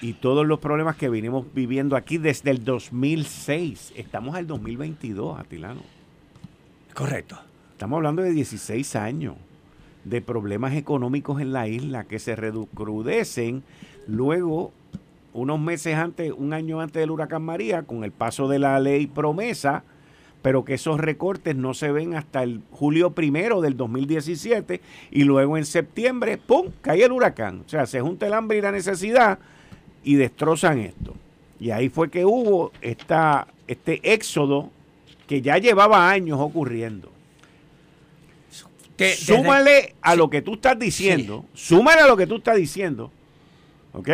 [0.00, 3.92] y todos los problemas que venimos viviendo aquí desde el 2006.
[3.96, 5.82] Estamos al 2022, Atilano.
[6.94, 7.38] Correcto.
[7.72, 9.36] Estamos hablando de 16 años
[10.04, 13.62] de problemas económicos en la isla que se recrudecen
[14.06, 14.72] luego,
[15.32, 19.06] unos meses antes, un año antes del huracán María, con el paso de la ley
[19.06, 19.84] promesa,
[20.42, 25.56] pero que esos recortes no se ven hasta el julio primero del 2017 y luego
[25.56, 27.62] en septiembre, ¡pum!, cae el huracán.
[27.64, 29.38] O sea, se junta el hambre y la necesidad
[30.04, 31.14] y destrozan esto.
[31.60, 34.70] Y ahí fue que hubo esta, este éxodo
[35.26, 37.10] que ya llevaba años ocurriendo.
[39.16, 43.10] súmale a lo que tú estás diciendo, súmale a lo que tú estás diciendo,
[43.92, 44.10] ¿ok?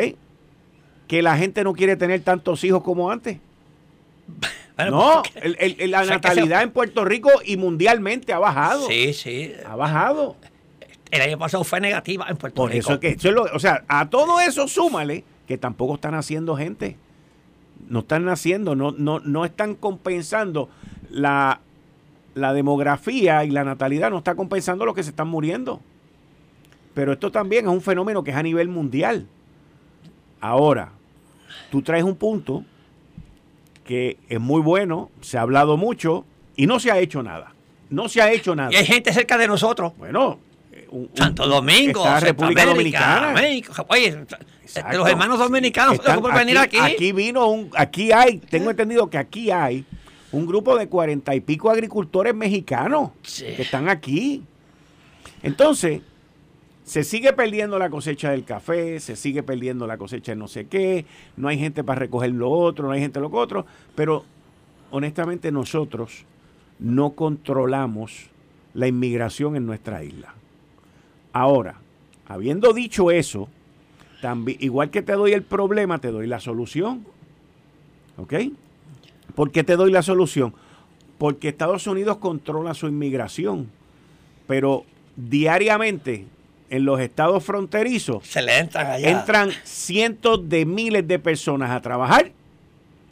[1.07, 3.39] Que la gente no quiere tener tantos hijos como antes.
[4.91, 5.23] no,
[5.89, 8.87] la natalidad en Puerto Rico y mundialmente ha bajado.
[8.89, 9.53] Sí, sí.
[9.67, 10.37] Ha bajado.
[11.11, 12.79] El año pasado fue negativa en Puerto Rico.
[12.79, 13.17] Eso que,
[13.55, 16.97] o sea, a todo eso súmale que tampoco están haciendo gente.
[17.89, 20.69] No están naciendo, no, no, no están compensando
[21.11, 21.61] la,
[22.35, 25.81] la demografía y la natalidad, no está compensando lo que se están muriendo.
[26.93, 29.27] Pero esto también es un fenómeno que es a nivel mundial.
[30.41, 30.93] Ahora,
[31.71, 32.65] tú traes un punto
[33.85, 37.55] que es muy bueno, se ha hablado mucho y no se ha hecho nada.
[37.89, 38.71] No se ha hecho nada.
[38.71, 39.95] Y hay gente cerca de nosotros.
[39.97, 40.39] Bueno,
[41.15, 43.35] Santo Domingo, República Dominicana.
[43.89, 44.27] oye,
[44.93, 45.99] los hermanos dominicanos
[46.35, 46.79] venir aquí.
[46.79, 49.85] Aquí vino un, aquí hay, tengo entendido que aquí hay
[50.33, 54.43] un grupo de cuarenta y pico agricultores mexicanos que están aquí.
[55.43, 56.03] Entonces,
[56.85, 60.67] se sigue perdiendo la cosecha del café, se sigue perdiendo la cosecha de no sé
[60.67, 61.05] qué,
[61.37, 64.25] no hay gente para recoger lo otro, no hay gente lo otro, pero
[64.91, 66.25] honestamente nosotros
[66.79, 68.31] no controlamos
[68.75, 70.35] la inmigración en nuestra isla.
[71.39, 71.77] Ahora,
[72.27, 73.49] habiendo dicho eso,
[74.21, 77.07] también, igual que te doy el problema, te doy la solución.
[78.17, 78.35] ¿Ok?
[79.37, 80.53] ¿Por qué te doy la solución?
[81.17, 83.71] Porque Estados Unidos controla su inmigración,
[84.49, 86.27] pero diariamente
[86.71, 89.09] en los estados fronterizos se le entran allá.
[89.09, 92.33] entran cientos de miles de personas a trabajar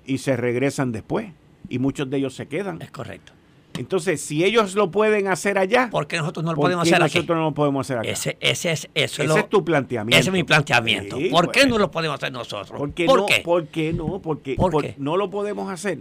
[0.05, 1.29] y se regresan después
[1.69, 2.83] y muchos de ellos se quedan.
[2.83, 3.36] Es correcto.
[3.79, 7.19] Entonces, si ellos lo pueden hacer allá, ¿por qué nosotros no lo podemos hacer aquí?
[7.19, 8.09] Nosotros no lo podemos hacer acá.
[8.09, 10.19] Ese, ese es, eso ese es tu planteamiento.
[10.19, 11.17] Ese es mi planteamiento.
[11.31, 11.69] ¿Por qué pues.
[11.69, 12.79] no lo podemos hacer nosotros?
[12.79, 13.27] ¿Por qué no?
[13.45, 14.21] ¿Por qué no?
[14.21, 15.99] Porque no lo podemos hacer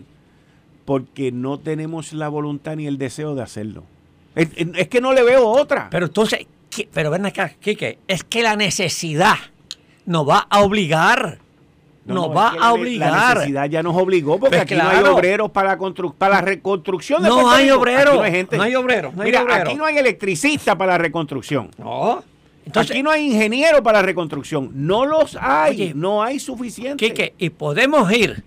[0.85, 3.83] porque no tenemos la voluntad ni el deseo de hacerlo.
[4.35, 5.89] Es, es que no le veo otra.
[5.89, 6.45] Pero entonces,
[6.93, 9.35] pero ven acá, Quique, es que la necesidad
[10.05, 11.39] nos va a obligar.
[12.05, 13.11] Nos va a obligar.
[13.11, 15.77] La necesidad ya nos obligó porque aquí no hay obreros para,
[16.17, 18.15] para la reconstrucción de No hay obreros.
[18.15, 18.57] No hay, gente.
[18.57, 19.13] no hay obreros.
[19.15, 21.71] Mira, aquí no hay electricista para la reconstrucción.
[21.77, 22.23] No.
[22.65, 24.71] Entonces, aquí no hay ingeniero para la reconstrucción.
[24.73, 25.93] No los hay.
[25.95, 27.05] no hay suficiente.
[27.05, 28.43] Quique, y podemos ir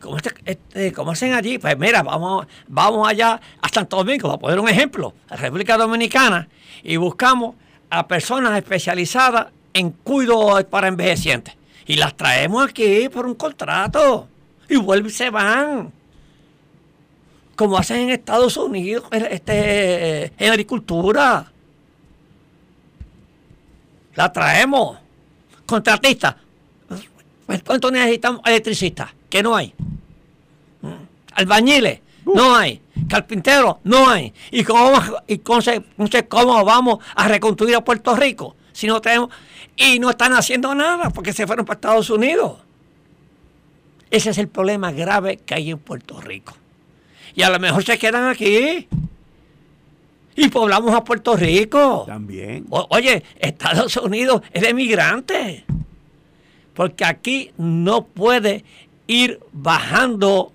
[0.00, 4.38] como, este, este, como hacen allí, pues mira, vamos, vamos allá a Santo Domingo, para
[4.38, 6.48] poner un ejemplo, a la República Dominicana,
[6.82, 7.54] y buscamos
[7.90, 11.59] a personas especializadas en cuidado para envejecientes.
[11.86, 14.28] Y las traemos aquí por un contrato.
[14.68, 15.92] Y vuelven y se van.
[17.56, 21.50] Como hacen en Estados Unidos, este, en agricultura.
[24.14, 24.98] La traemos.
[25.66, 26.36] Contratistas.
[27.64, 29.10] ¿Cuánto necesitamos electricistas?
[29.28, 29.74] Que no hay.
[31.34, 32.00] Albañiles.
[32.24, 32.80] No hay.
[33.08, 34.32] Carpintero, no hay.
[34.50, 34.92] ¿Y cómo,
[35.26, 39.30] y cómo vamos a reconstruir a Puerto Rico si no tenemos...
[39.80, 42.58] Y no están haciendo nada porque se fueron para Estados Unidos.
[44.10, 46.54] Ese es el problema grave que hay en Puerto Rico.
[47.34, 48.86] Y a lo mejor se quedan aquí.
[50.36, 52.04] Y poblamos a Puerto Rico.
[52.06, 52.66] También.
[52.68, 55.62] oye, Estados Unidos es de migrantes.
[56.74, 58.64] Porque aquí no puede
[59.06, 60.52] ir bajando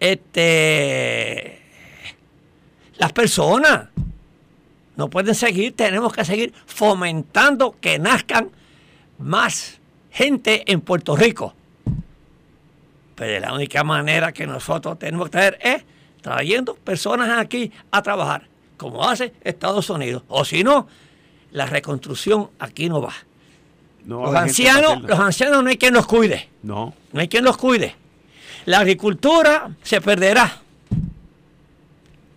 [0.00, 1.62] este,
[2.98, 3.88] las personas.
[4.96, 8.50] No pueden seguir, tenemos que seguir fomentando que nazcan
[9.18, 9.80] más
[10.10, 11.54] gente en Puerto Rico.
[13.14, 15.84] Pero la única manera que nosotros tenemos que traer es
[16.20, 20.22] trayendo personas aquí a trabajar, como hace Estados Unidos.
[20.28, 20.88] O si no,
[21.52, 23.14] la reconstrucción aquí no va.
[24.06, 26.48] los ancianos, los ancianos no hay quien los cuide.
[26.62, 26.94] No.
[27.12, 27.96] No hay quien los cuide
[28.64, 30.60] la agricultura se perderá.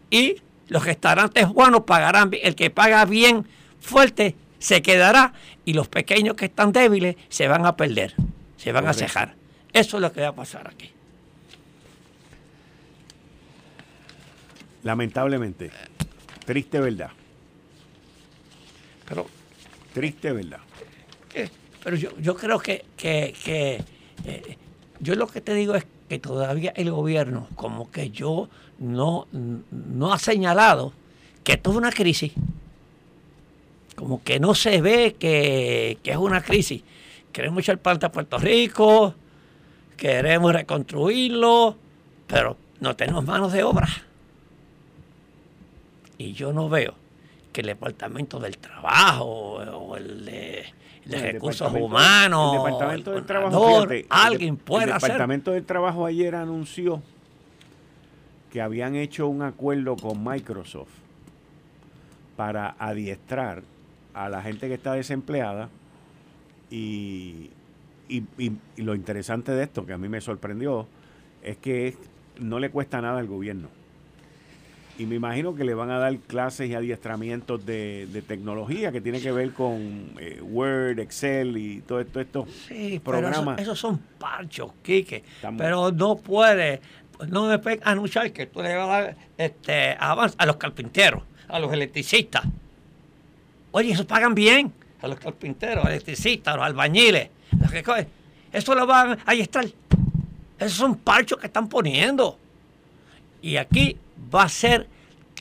[0.09, 0.37] Y
[0.67, 3.45] los restaurantes buenos pagarán, el que paga bien
[3.79, 5.33] fuerte se quedará
[5.65, 8.15] y los pequeños que están débiles se van a perder,
[8.57, 9.35] se van a cejar.
[9.73, 10.91] Eso es lo que va a pasar aquí.
[14.83, 15.71] Lamentablemente,
[16.45, 17.11] triste verdad.
[19.07, 19.27] Pero,
[19.93, 20.59] triste verdad.
[21.83, 23.33] pero yo, creo que, que,
[24.25, 24.57] eh,
[24.99, 28.49] yo lo que te digo es que todavía el gobierno, como que yo
[28.79, 30.93] no, no ha señalado
[31.43, 32.33] que esto es una crisis.
[33.95, 36.83] como que no se ve que, que es una crisis.
[37.31, 39.13] Queremos echar parte a Puerto Rico,
[39.95, 41.75] queremos reconstruirlo,
[42.27, 43.87] pero no tenemos manos de obra.
[46.17, 46.93] Y yo no veo
[47.51, 50.65] que el Departamento del Trabajo o el de,
[51.05, 55.09] Recursos Humanos, el Departamento del Trabajo, alguien pueda hacer.
[55.09, 57.01] El Departamento del Trabajo ayer anunció
[58.51, 60.91] que habían hecho un acuerdo con Microsoft
[62.35, 63.63] para adiestrar
[64.13, 65.69] a la gente que está desempleada
[66.69, 67.49] y,
[68.09, 68.23] y,
[68.77, 70.87] lo interesante de esto, que a mí me sorprendió,
[71.43, 71.95] es que
[72.39, 73.69] no le cuesta nada al gobierno.
[74.99, 79.21] Y me imagino que le van a dar clases y adiestramientos de, tecnología que tiene
[79.21, 83.59] que ver con eh, Word, Excel y todo esto, estos sí, programas.
[83.59, 85.23] esos son parchos, Quique.
[85.55, 86.81] Pero no puede,
[87.27, 91.23] no me puede anunciar que tú le vas a dar este, avance a los carpinteros,
[91.47, 92.43] a los electricistas.
[93.71, 97.29] Oye, esos pagan bien, a los carpinteros, a los electricistas, a los albañiles.
[98.51, 99.65] Eso lo van a adiestrar.
[100.59, 102.37] Esos son parchos que están poniendo.
[103.41, 103.97] Y aquí
[104.33, 104.87] va a ser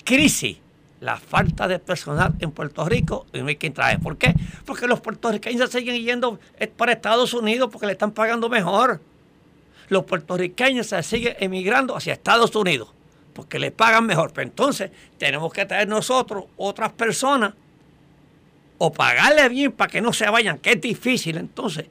[0.05, 0.59] crisis
[1.01, 3.99] la falta de personal en Puerto Rico y no hay quien trae.
[3.99, 4.35] ¿Por qué?
[4.65, 6.39] Porque los puertorriqueños siguen yendo
[6.77, 9.01] para Estados Unidos porque le están pagando mejor.
[9.89, 12.93] Los puertorriqueños se siguen emigrando hacia Estados Unidos
[13.33, 14.33] porque le pagan mejor.
[14.33, 17.55] Pero entonces tenemos que traer nosotros otras personas
[18.79, 21.87] o pagarle bien para que no se vayan, que es difícil entonces,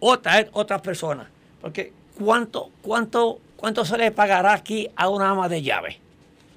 [0.00, 1.26] o traer otras personas.
[1.60, 6.00] Porque ¿cuánto, cuánto ¿Cuánto se le pagará aquí a una ama de llave?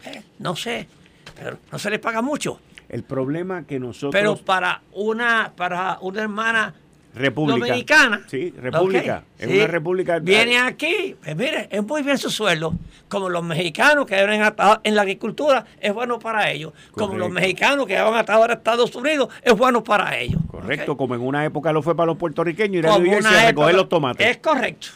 [0.06, 0.88] Eh, no sé,
[1.36, 2.60] pero no se le paga mucho.
[2.90, 4.12] El problema que nosotros...
[4.12, 6.74] Pero para una, para una hermana
[7.16, 7.60] república.
[7.60, 8.24] dominicana...
[8.28, 9.24] Sí, república.
[9.40, 10.20] Es una república...
[10.20, 12.76] Viene aquí, pues mire, es muy bien su sueldo.
[13.08, 16.74] Como los mexicanos que viven atados en la agricultura, es bueno para ellos.
[16.92, 20.42] Como los mexicanos que van atados a Estados Unidos, es bueno para ellos.
[20.50, 23.90] Correcto, como en una época lo fue para los puertorriqueños ir a a recoger los
[23.90, 24.28] tomates.
[24.28, 24.88] Es correcto.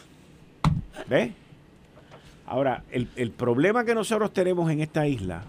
[1.08, 1.30] ¿Ves?
[2.46, 5.44] Ahora, el, problema que nosotros tenemos en esta isla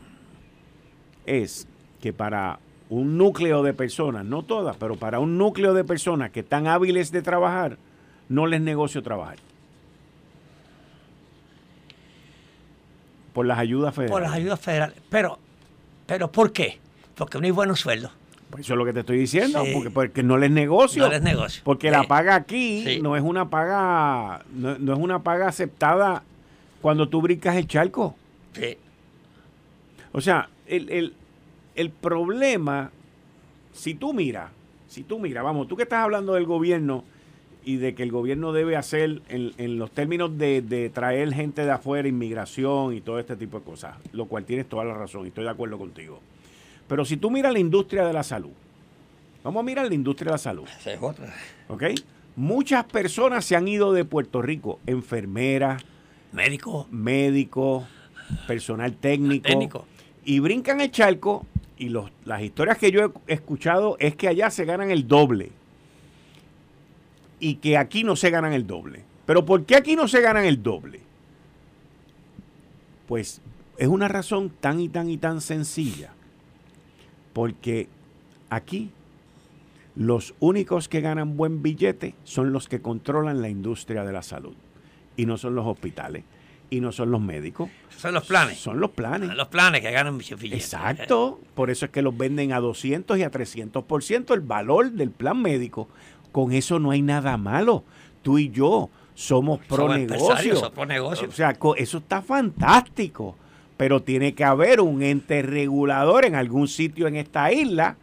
[1.25, 1.67] es
[1.99, 2.59] que para
[2.91, 7.09] un núcleo de personas, no todas, pero para un núcleo de personas que están hábiles
[7.09, 7.77] de trabajar,
[8.27, 9.37] no les negocio trabajar.
[13.31, 14.11] Por las ayudas federales.
[14.11, 14.97] Por las ayudas federales.
[15.09, 15.39] Pero,
[16.05, 16.79] pero ¿por qué?
[17.15, 18.11] Porque no hay buenos sueldos.
[18.49, 21.03] Pues eso es lo que te estoy diciendo, porque, porque no les negocio.
[21.03, 21.61] No les negocio.
[21.63, 26.23] Porque la paga aquí no es una paga, no, no, es una paga aceptada
[26.81, 28.17] cuando tú brincas el charco.
[28.51, 28.77] Sí.
[30.11, 31.13] O sea, el,
[31.89, 32.91] problema,
[33.73, 34.51] si tú miras,
[34.87, 37.03] si tú miras, vamos, tú que estás hablando del gobierno
[37.63, 42.07] y de que el gobierno debe hacer en, los términos de, traer gente de afuera,
[42.07, 45.43] inmigración y todo este tipo de cosas, lo cual tienes toda la razón y estoy
[45.43, 46.19] de acuerdo contigo.
[46.87, 48.51] Pero si tú miras la industria de la salud,
[49.43, 50.67] vamos a mirar la industria de la salud.
[51.69, 51.83] ¿Ok?
[52.35, 55.83] Muchas personas se han ido de Puerto Rico, enfermeras,
[56.31, 56.87] Médico.
[56.91, 57.85] Médico,
[58.47, 59.85] personal técnico.
[60.23, 61.45] Y brincan el charco
[61.81, 65.49] y los, las historias que yo he escuchado es que allá se ganan el doble.
[67.39, 69.03] Y que aquí no se ganan el doble.
[69.25, 70.99] Pero ¿por qué aquí no se ganan el doble?
[73.07, 73.41] Pues
[73.79, 76.13] es una razón tan y tan y tan sencilla.
[77.33, 77.87] Porque
[78.51, 78.91] aquí
[79.95, 84.53] los únicos que ganan buen billete son los que controlan la industria de la salud
[85.17, 86.25] y no son los hospitales
[86.71, 87.69] y no son los médicos.
[87.95, 88.57] Son los planes.
[88.57, 89.35] Son los planes.
[89.35, 90.53] los planes que ganan billetes.
[90.53, 91.39] Exacto.
[91.53, 95.39] Por eso es que los venden a 200 y a 300% el valor del plan
[95.39, 95.89] médico.
[96.31, 97.83] Con eso no hay nada malo.
[98.23, 100.71] Tú y yo somos pro negocio.
[100.71, 101.27] Pro negocio.
[101.27, 103.35] O sea, eso está fantástico.
[103.75, 107.97] Pero tiene que haber un ente regulador en algún sitio en esta isla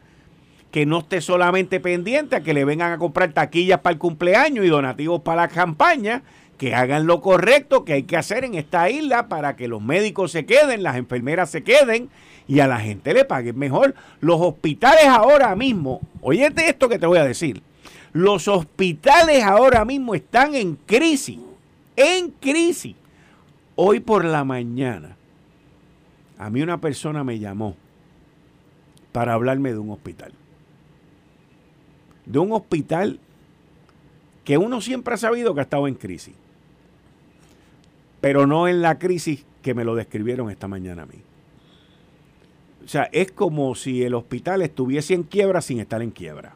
[0.70, 4.66] que no esté solamente pendiente a que le vengan a comprar taquillas para el cumpleaños
[4.66, 6.22] y donativos para la campaña,
[6.58, 10.32] que hagan lo correcto que hay que hacer en esta isla para que los médicos
[10.32, 12.10] se queden, las enfermeras se queden
[12.48, 13.94] y a la gente le paguen mejor.
[14.20, 17.62] Los hospitales ahora mismo, oyete esto que te voy a decir,
[18.12, 21.38] los hospitales ahora mismo están en crisis,
[21.94, 22.96] en crisis.
[23.76, 25.16] Hoy por la mañana,
[26.38, 27.76] a mí una persona me llamó
[29.12, 30.32] para hablarme de un hospital.
[32.26, 33.20] De un hospital
[34.44, 36.34] que uno siempre ha sabido que ha estado en crisis
[38.20, 41.22] pero no en la crisis que me lo describieron esta mañana a mí.
[42.84, 46.54] O sea, es como si el hospital estuviese en quiebra sin estar en quiebra.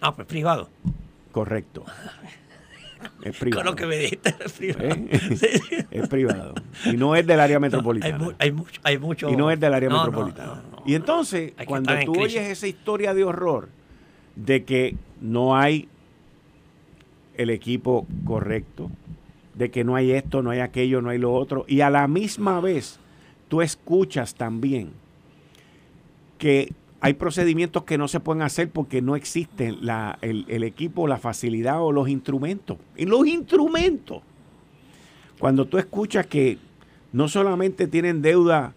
[0.00, 0.68] Ah, pues privado.
[1.32, 1.84] Correcto.
[3.22, 3.62] Es privado.
[3.62, 4.88] Con lo que me dijiste, es privado.
[4.88, 5.86] ¿Eh?
[5.90, 6.54] es privado.
[6.84, 8.34] Y no es del área metropolitana.
[8.38, 9.30] hay, mucho, hay mucho.
[9.30, 10.62] Y no es del área metropolitana.
[10.84, 13.68] Y entonces, cuando tú oyes esa historia de horror,
[14.36, 15.88] de que no hay
[17.36, 18.90] el equipo correcto,
[19.60, 22.08] de que no hay esto, no hay aquello, no hay lo otro, y a la
[22.08, 22.98] misma vez
[23.48, 24.92] tú escuchas también
[26.38, 29.76] que hay procedimientos que no se pueden hacer porque no existen
[30.22, 32.78] el, el, equipo, la facilidad o los instrumentos.
[32.96, 34.22] Y los instrumentos.
[35.38, 36.56] Cuando tú escuchas que
[37.12, 38.72] no solamente tienen deuda,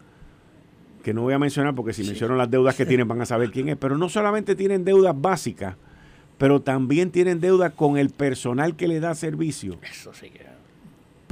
[1.02, 3.52] que no voy a mencionar porque si menciono las deudas que tienen van a saber
[3.52, 5.78] quién es, pero no solamente tienen deudas básicas,
[6.38, 9.78] pero también tienen deuda con el personal que le da servicio.
[9.82, 10.63] Eso sí que...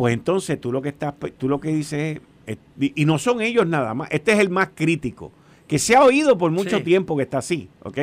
[0.01, 3.67] Pues entonces tú lo que estás, tú lo que dices es, y no son ellos
[3.67, 5.31] nada más, este es el más crítico
[5.67, 7.99] que se ha oído por mucho tiempo que está así, ¿ok?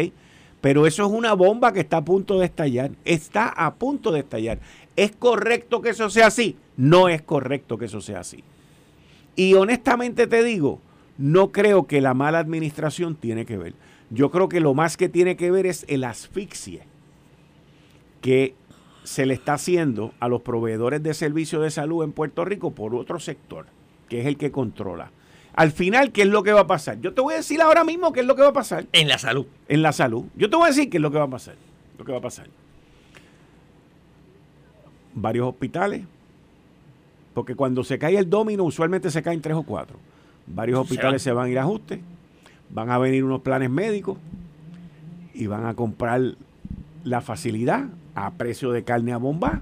[0.61, 2.93] Pero eso es una bomba que está a punto de estallar.
[3.05, 4.61] Está a punto de estallar.
[4.95, 6.55] ¿Es correcto que eso sea así?
[6.77, 8.45] No es correcto que eso sea así.
[9.35, 10.81] Y honestamente te digo,
[11.17, 13.75] no creo que la mala administración tiene que ver.
[14.11, 16.83] Yo creo que lo más que tiene que ver es el asfixie
[18.21, 18.55] que
[19.09, 22.95] se le está haciendo a los proveedores de servicios de salud en Puerto Rico por
[22.95, 23.65] otro sector,
[24.07, 25.13] que es el que controla.
[25.55, 27.01] Al final, ¿qué es lo que va a pasar?
[27.01, 28.85] Yo te voy a decir ahora mismo qué es lo que va a pasar.
[28.93, 29.47] En la salud.
[29.67, 30.27] En la salud.
[30.37, 31.55] Yo te voy a decir qué es lo que va a pasar.
[31.99, 32.49] Lo que va a pasar.
[35.15, 36.05] Varios hospitales.
[37.33, 39.97] Porque cuando se cae el domino, usualmente se caen tres o cuatro.
[40.47, 42.03] Varios hospitales se, van a ir a ajuste.
[42.69, 44.19] Van a venir unos planes médicos.
[45.33, 46.35] Y van a comprar
[47.05, 47.89] la facilidad
[48.27, 49.61] a precio de carne a bomba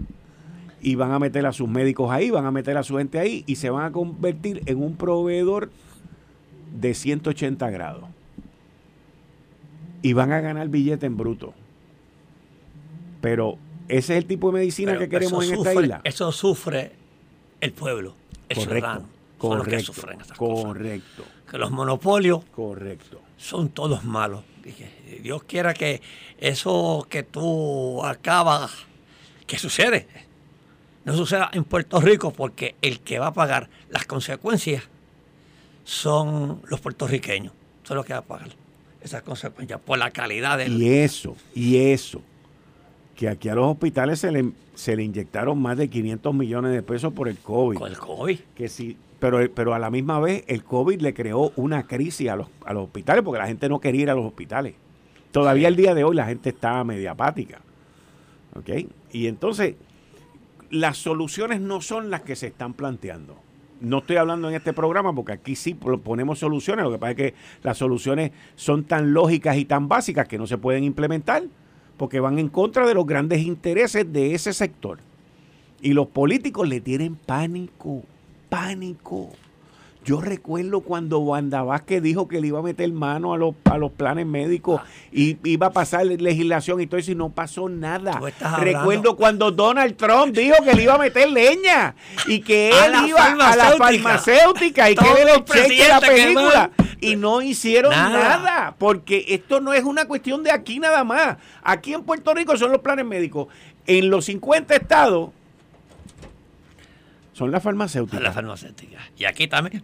[0.81, 3.45] y van a meter a sus médicos ahí, van a meter a su gente ahí
[3.47, 5.71] y se van a convertir en un proveedor
[6.79, 8.05] de 180 grados.
[10.03, 11.55] Y van a ganar billete en bruto.
[13.21, 16.01] Pero ese es el tipo de medicina que queremos en esta isla.
[16.05, 16.93] Eso sufre
[17.61, 18.15] el pueblo,
[18.49, 19.05] el correcto,
[19.39, 19.93] correcto,
[20.37, 21.25] correcto.
[21.51, 23.21] Que los monopolios correcto.
[23.37, 24.43] son todos malos.
[25.23, 26.01] Dios quiera que
[26.39, 28.73] eso que tú acabas,
[29.47, 30.07] que sucede,
[31.05, 34.85] no suceda en Puerto Rico porque el que va a pagar las consecuencias
[35.85, 37.53] son los puertorriqueños.
[37.85, 38.49] Son los que van a pagar
[39.01, 40.83] esas consecuencias por la calidad del...
[40.83, 42.21] Y eso, y eso,
[43.15, 46.83] que aquí a los hospitales se le, se le inyectaron más de 500 millones de
[46.83, 47.79] pesos por el COVID.
[47.79, 48.41] Por el COVID.
[48.57, 52.37] Que sí, pero, pero a la misma vez el COVID le creó una crisis a
[52.37, 54.75] los, a los hospitales porque la gente no quería ir a los hospitales.
[55.31, 57.61] Todavía el día de hoy la gente está media apática.
[58.55, 58.87] ¿Ok?
[59.13, 59.75] Y entonces
[60.71, 63.37] las soluciones no son las que se están planteando.
[63.81, 67.17] No estoy hablando en este programa porque aquí sí ponemos soluciones, lo que pasa es
[67.17, 71.43] que las soluciones son tan lógicas y tan básicas que no se pueden implementar
[71.97, 74.99] porque van en contra de los grandes intereses de ese sector.
[75.83, 78.03] Y los políticos le tienen pánico,
[78.49, 79.31] pánico.
[80.07, 83.77] Yo recuerdo cuando Wanda Vázquez dijo que le iba a meter mano a los, a
[83.77, 84.81] los planes médicos
[85.11, 88.21] y iba a pasar legislación y todo eso y no pasó nada.
[88.61, 91.97] Recuerdo cuando Donald Trump dijo que le iba a meter leña
[92.29, 96.71] y que él iba a la farmacéutica y que él le la película.
[97.01, 98.77] Y no hicieron nada.
[98.79, 101.39] porque esto no es una cuestión de aquí nada más.
[101.65, 103.49] Aquí en Puerto Rico son los planes médicos.
[103.89, 105.31] En los 50 estados
[107.37, 108.23] son las farmacéuticas.
[108.23, 109.03] Las farmacéuticas.
[109.19, 109.83] Y aquí también.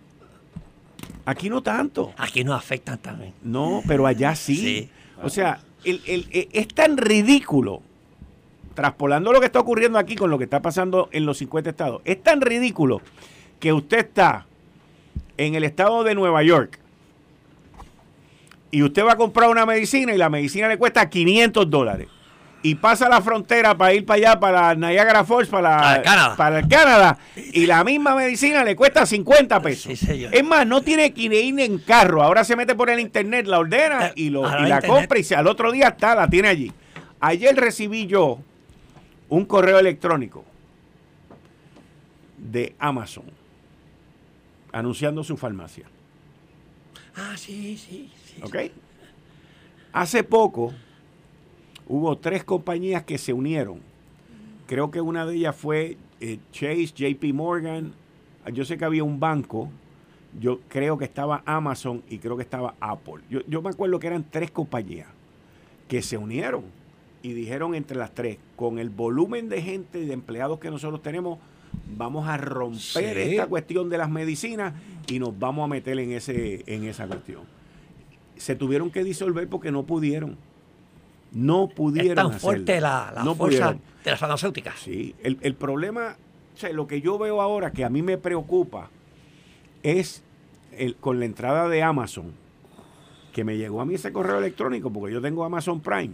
[1.27, 2.15] Aquí no tanto.
[2.17, 3.35] Aquí no afectan también.
[3.43, 4.89] No, pero allá sí.
[5.23, 7.83] O sea, e, es tan ridículo,
[8.73, 12.01] traspolando lo que está ocurriendo aquí con lo que está pasando en los 50 estados,
[12.07, 13.03] es tan ridículo
[13.61, 14.47] que usted está
[15.37, 16.79] en el estado de Nueva York
[18.71, 22.09] y usted va a comprar una medicina y la medicina le cuesta 500 dólares
[22.63, 26.37] y pasa la frontera para ir para allá, para Niagara Falls, para, Canadá.
[26.37, 30.03] para el Canadá, y la misma medicina le cuesta 50 pesos.
[30.03, 33.59] es más, no tiene que ir en carro, ahora se mete por el internet, la
[33.59, 36.73] ordena eh, y, lo, y la compra y al otro día está, la tiene allí.
[37.21, 38.39] Ayer recibí yo
[39.29, 40.45] un correo electrónico
[42.37, 43.25] de Amazon
[44.73, 45.87] anunciando su farmacia.
[47.17, 48.41] Ah, sí, sí, sí.
[48.43, 48.57] ¿Ok?
[49.93, 50.73] Hace poco
[51.89, 53.81] hubo tres compañías que se unieron.
[54.67, 57.93] Creo que una de ellas fue eh, Chase, JP Morgan.
[58.53, 59.71] Yo sé que había un banco.
[60.41, 63.23] Yo creo que estaba Amazon y creo que estaba Apple.
[63.29, 65.09] Yo, yo me acuerdo que eran tres compañías
[65.89, 66.65] que se unieron
[67.23, 71.03] y dijeron entre las tres, con el volumen de gente y de empleados que nosotros
[71.03, 71.39] tenemos,
[71.97, 74.75] vamos a romper esta cuestión de las medicinas
[75.07, 77.43] y nos vamos a meter en, ese, en esa cuestión.
[78.37, 80.37] Se tuvieron que disolver porque no pudieron
[81.33, 82.27] no pudieron.
[82.27, 84.79] Es tan fuerte la, fuerza de las farmacéuticas.
[84.79, 86.17] Sí, el, problema,
[86.55, 88.91] o sea, lo que yo veo ahora que a mí me preocupa
[89.83, 90.23] es
[90.77, 92.33] el, con la entrada de Amazon
[93.33, 96.13] que me llegó a mí ese correo electrónico, porque yo tengo Amazon Prime,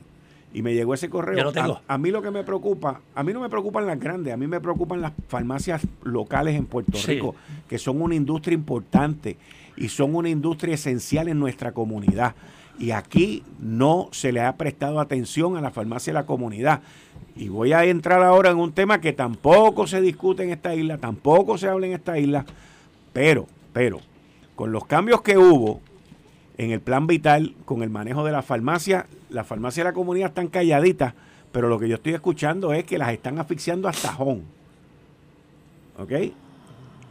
[0.55, 1.37] y me llegó ese correo.
[1.37, 1.81] Yo lo tengo.
[1.87, 4.37] A, a mí lo que me preocupa, a mí no me preocupan las grandes, a
[4.37, 7.15] mí me preocupan las farmacias locales en Puerto Sí.
[7.15, 7.35] Rico,
[7.69, 9.37] que son una industria importante
[9.77, 12.35] y son una industria esencial en nuestra comunidad.
[12.79, 16.81] Y aquí no se le ha prestado atención a la farmacia de la comunidad.
[17.37, 20.99] Y voy a entrar ahora en un tema que tampoco se discute en esta isla,
[20.99, 22.45] tampoco se habla en esta isla,
[23.13, 24.01] pero, pero,
[24.55, 25.81] con los cambios que hubo
[26.57, 30.31] en el plan vital, con el manejo de la farmacia, las farmacias de la comunidad
[30.31, 31.15] están calladitas,
[31.53, 34.43] pero lo que yo estoy escuchando es que las están asfixiando hasta tajón.
[35.99, 36.13] ¿Ok?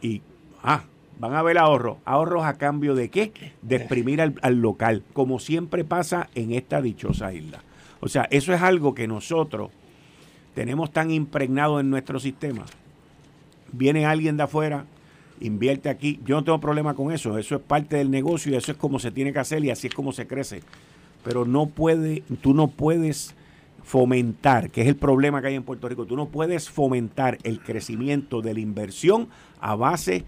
[0.02, 0.22] Y,
[0.62, 0.82] ah,
[1.18, 1.98] van a haber ahorros.
[2.04, 3.32] ¿Ahorros a cambio de qué?
[3.62, 7.62] De exprimir al, al local, como siempre pasa en esta dichosa isla.
[8.00, 9.70] O sea, eso es algo que nosotros
[10.54, 12.64] tenemos tan impregnado en nuestro sistema.
[13.72, 14.86] Viene alguien de afuera,
[15.40, 16.20] invierte aquí.
[16.24, 17.38] Yo no tengo problema con eso.
[17.38, 19.88] Eso es parte del negocio y eso es como se tiene que hacer y así
[19.88, 20.62] es como se crece.
[21.24, 23.34] Pero no puede, tú no puedes
[23.82, 27.60] fomentar, que es el problema que hay en Puerto Rico, tú no puedes fomentar el
[27.60, 29.28] crecimiento de la inversión
[29.60, 30.24] a base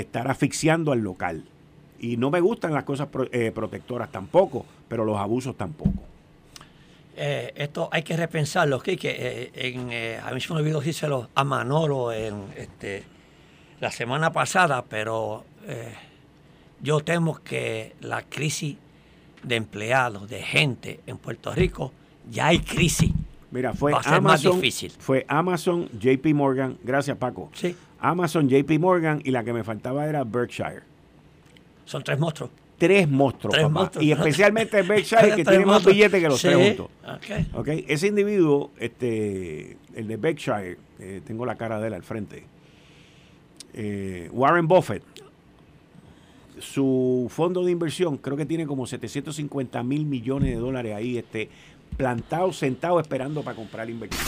[0.00, 1.44] estar asfixiando al local.
[2.00, 5.94] Y no me gustan las cosas pro- eh, protectoras tampoco, pero los abusos tampoco.
[7.16, 11.28] Eh, esto hay que repensarlo, que eh, en, eh, a mí se me olvidó decírselo
[11.34, 13.02] a Manolo en este,
[13.80, 15.44] la semana pasada, pero
[16.80, 18.76] yo temo que la crisis
[19.42, 21.92] de empleados, de gente en Puerto Rico,
[22.30, 23.10] ya hay crisis.
[23.50, 24.92] Mira, fue Va a ser más Amazon, difícil.
[24.98, 27.50] fue Amazon, JP Morgan, gracias Paco.
[27.54, 30.82] Sí, Amazon, JP Morgan y la que me faltaba era Berkshire.
[31.84, 32.50] son tres monstruos.
[32.76, 33.74] Tres monstruos, Tres papá.
[33.80, 34.04] monstruos.
[34.04, 36.90] Y especialmente Berkshire, que tiene más billetes que los Sí, tres juntos.
[37.04, 37.54] ok.
[37.60, 37.68] ¿Ok?
[37.88, 42.44] Ese individuo, este, el de Berkshire, eh, tengo la cara de él al frente,
[43.74, 45.02] eh, Warren Buffett,
[46.60, 51.48] su fondo de inversión creo que tiene como 750 mil millones de dólares ahí, este,
[51.96, 54.20] plantado, sentado, esperando para comprar inversión.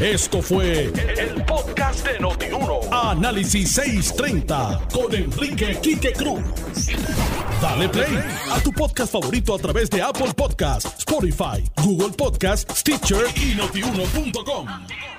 [0.00, 2.80] Esto fue el podcast de Notiuno.
[2.90, 6.40] Análisis 630 con Enrique Quique Cruz.
[7.60, 8.18] Dale play
[8.50, 15.17] a tu podcast favorito a través de Apple Podcasts, Spotify, Google Podcasts, Stitcher y notiuno.com.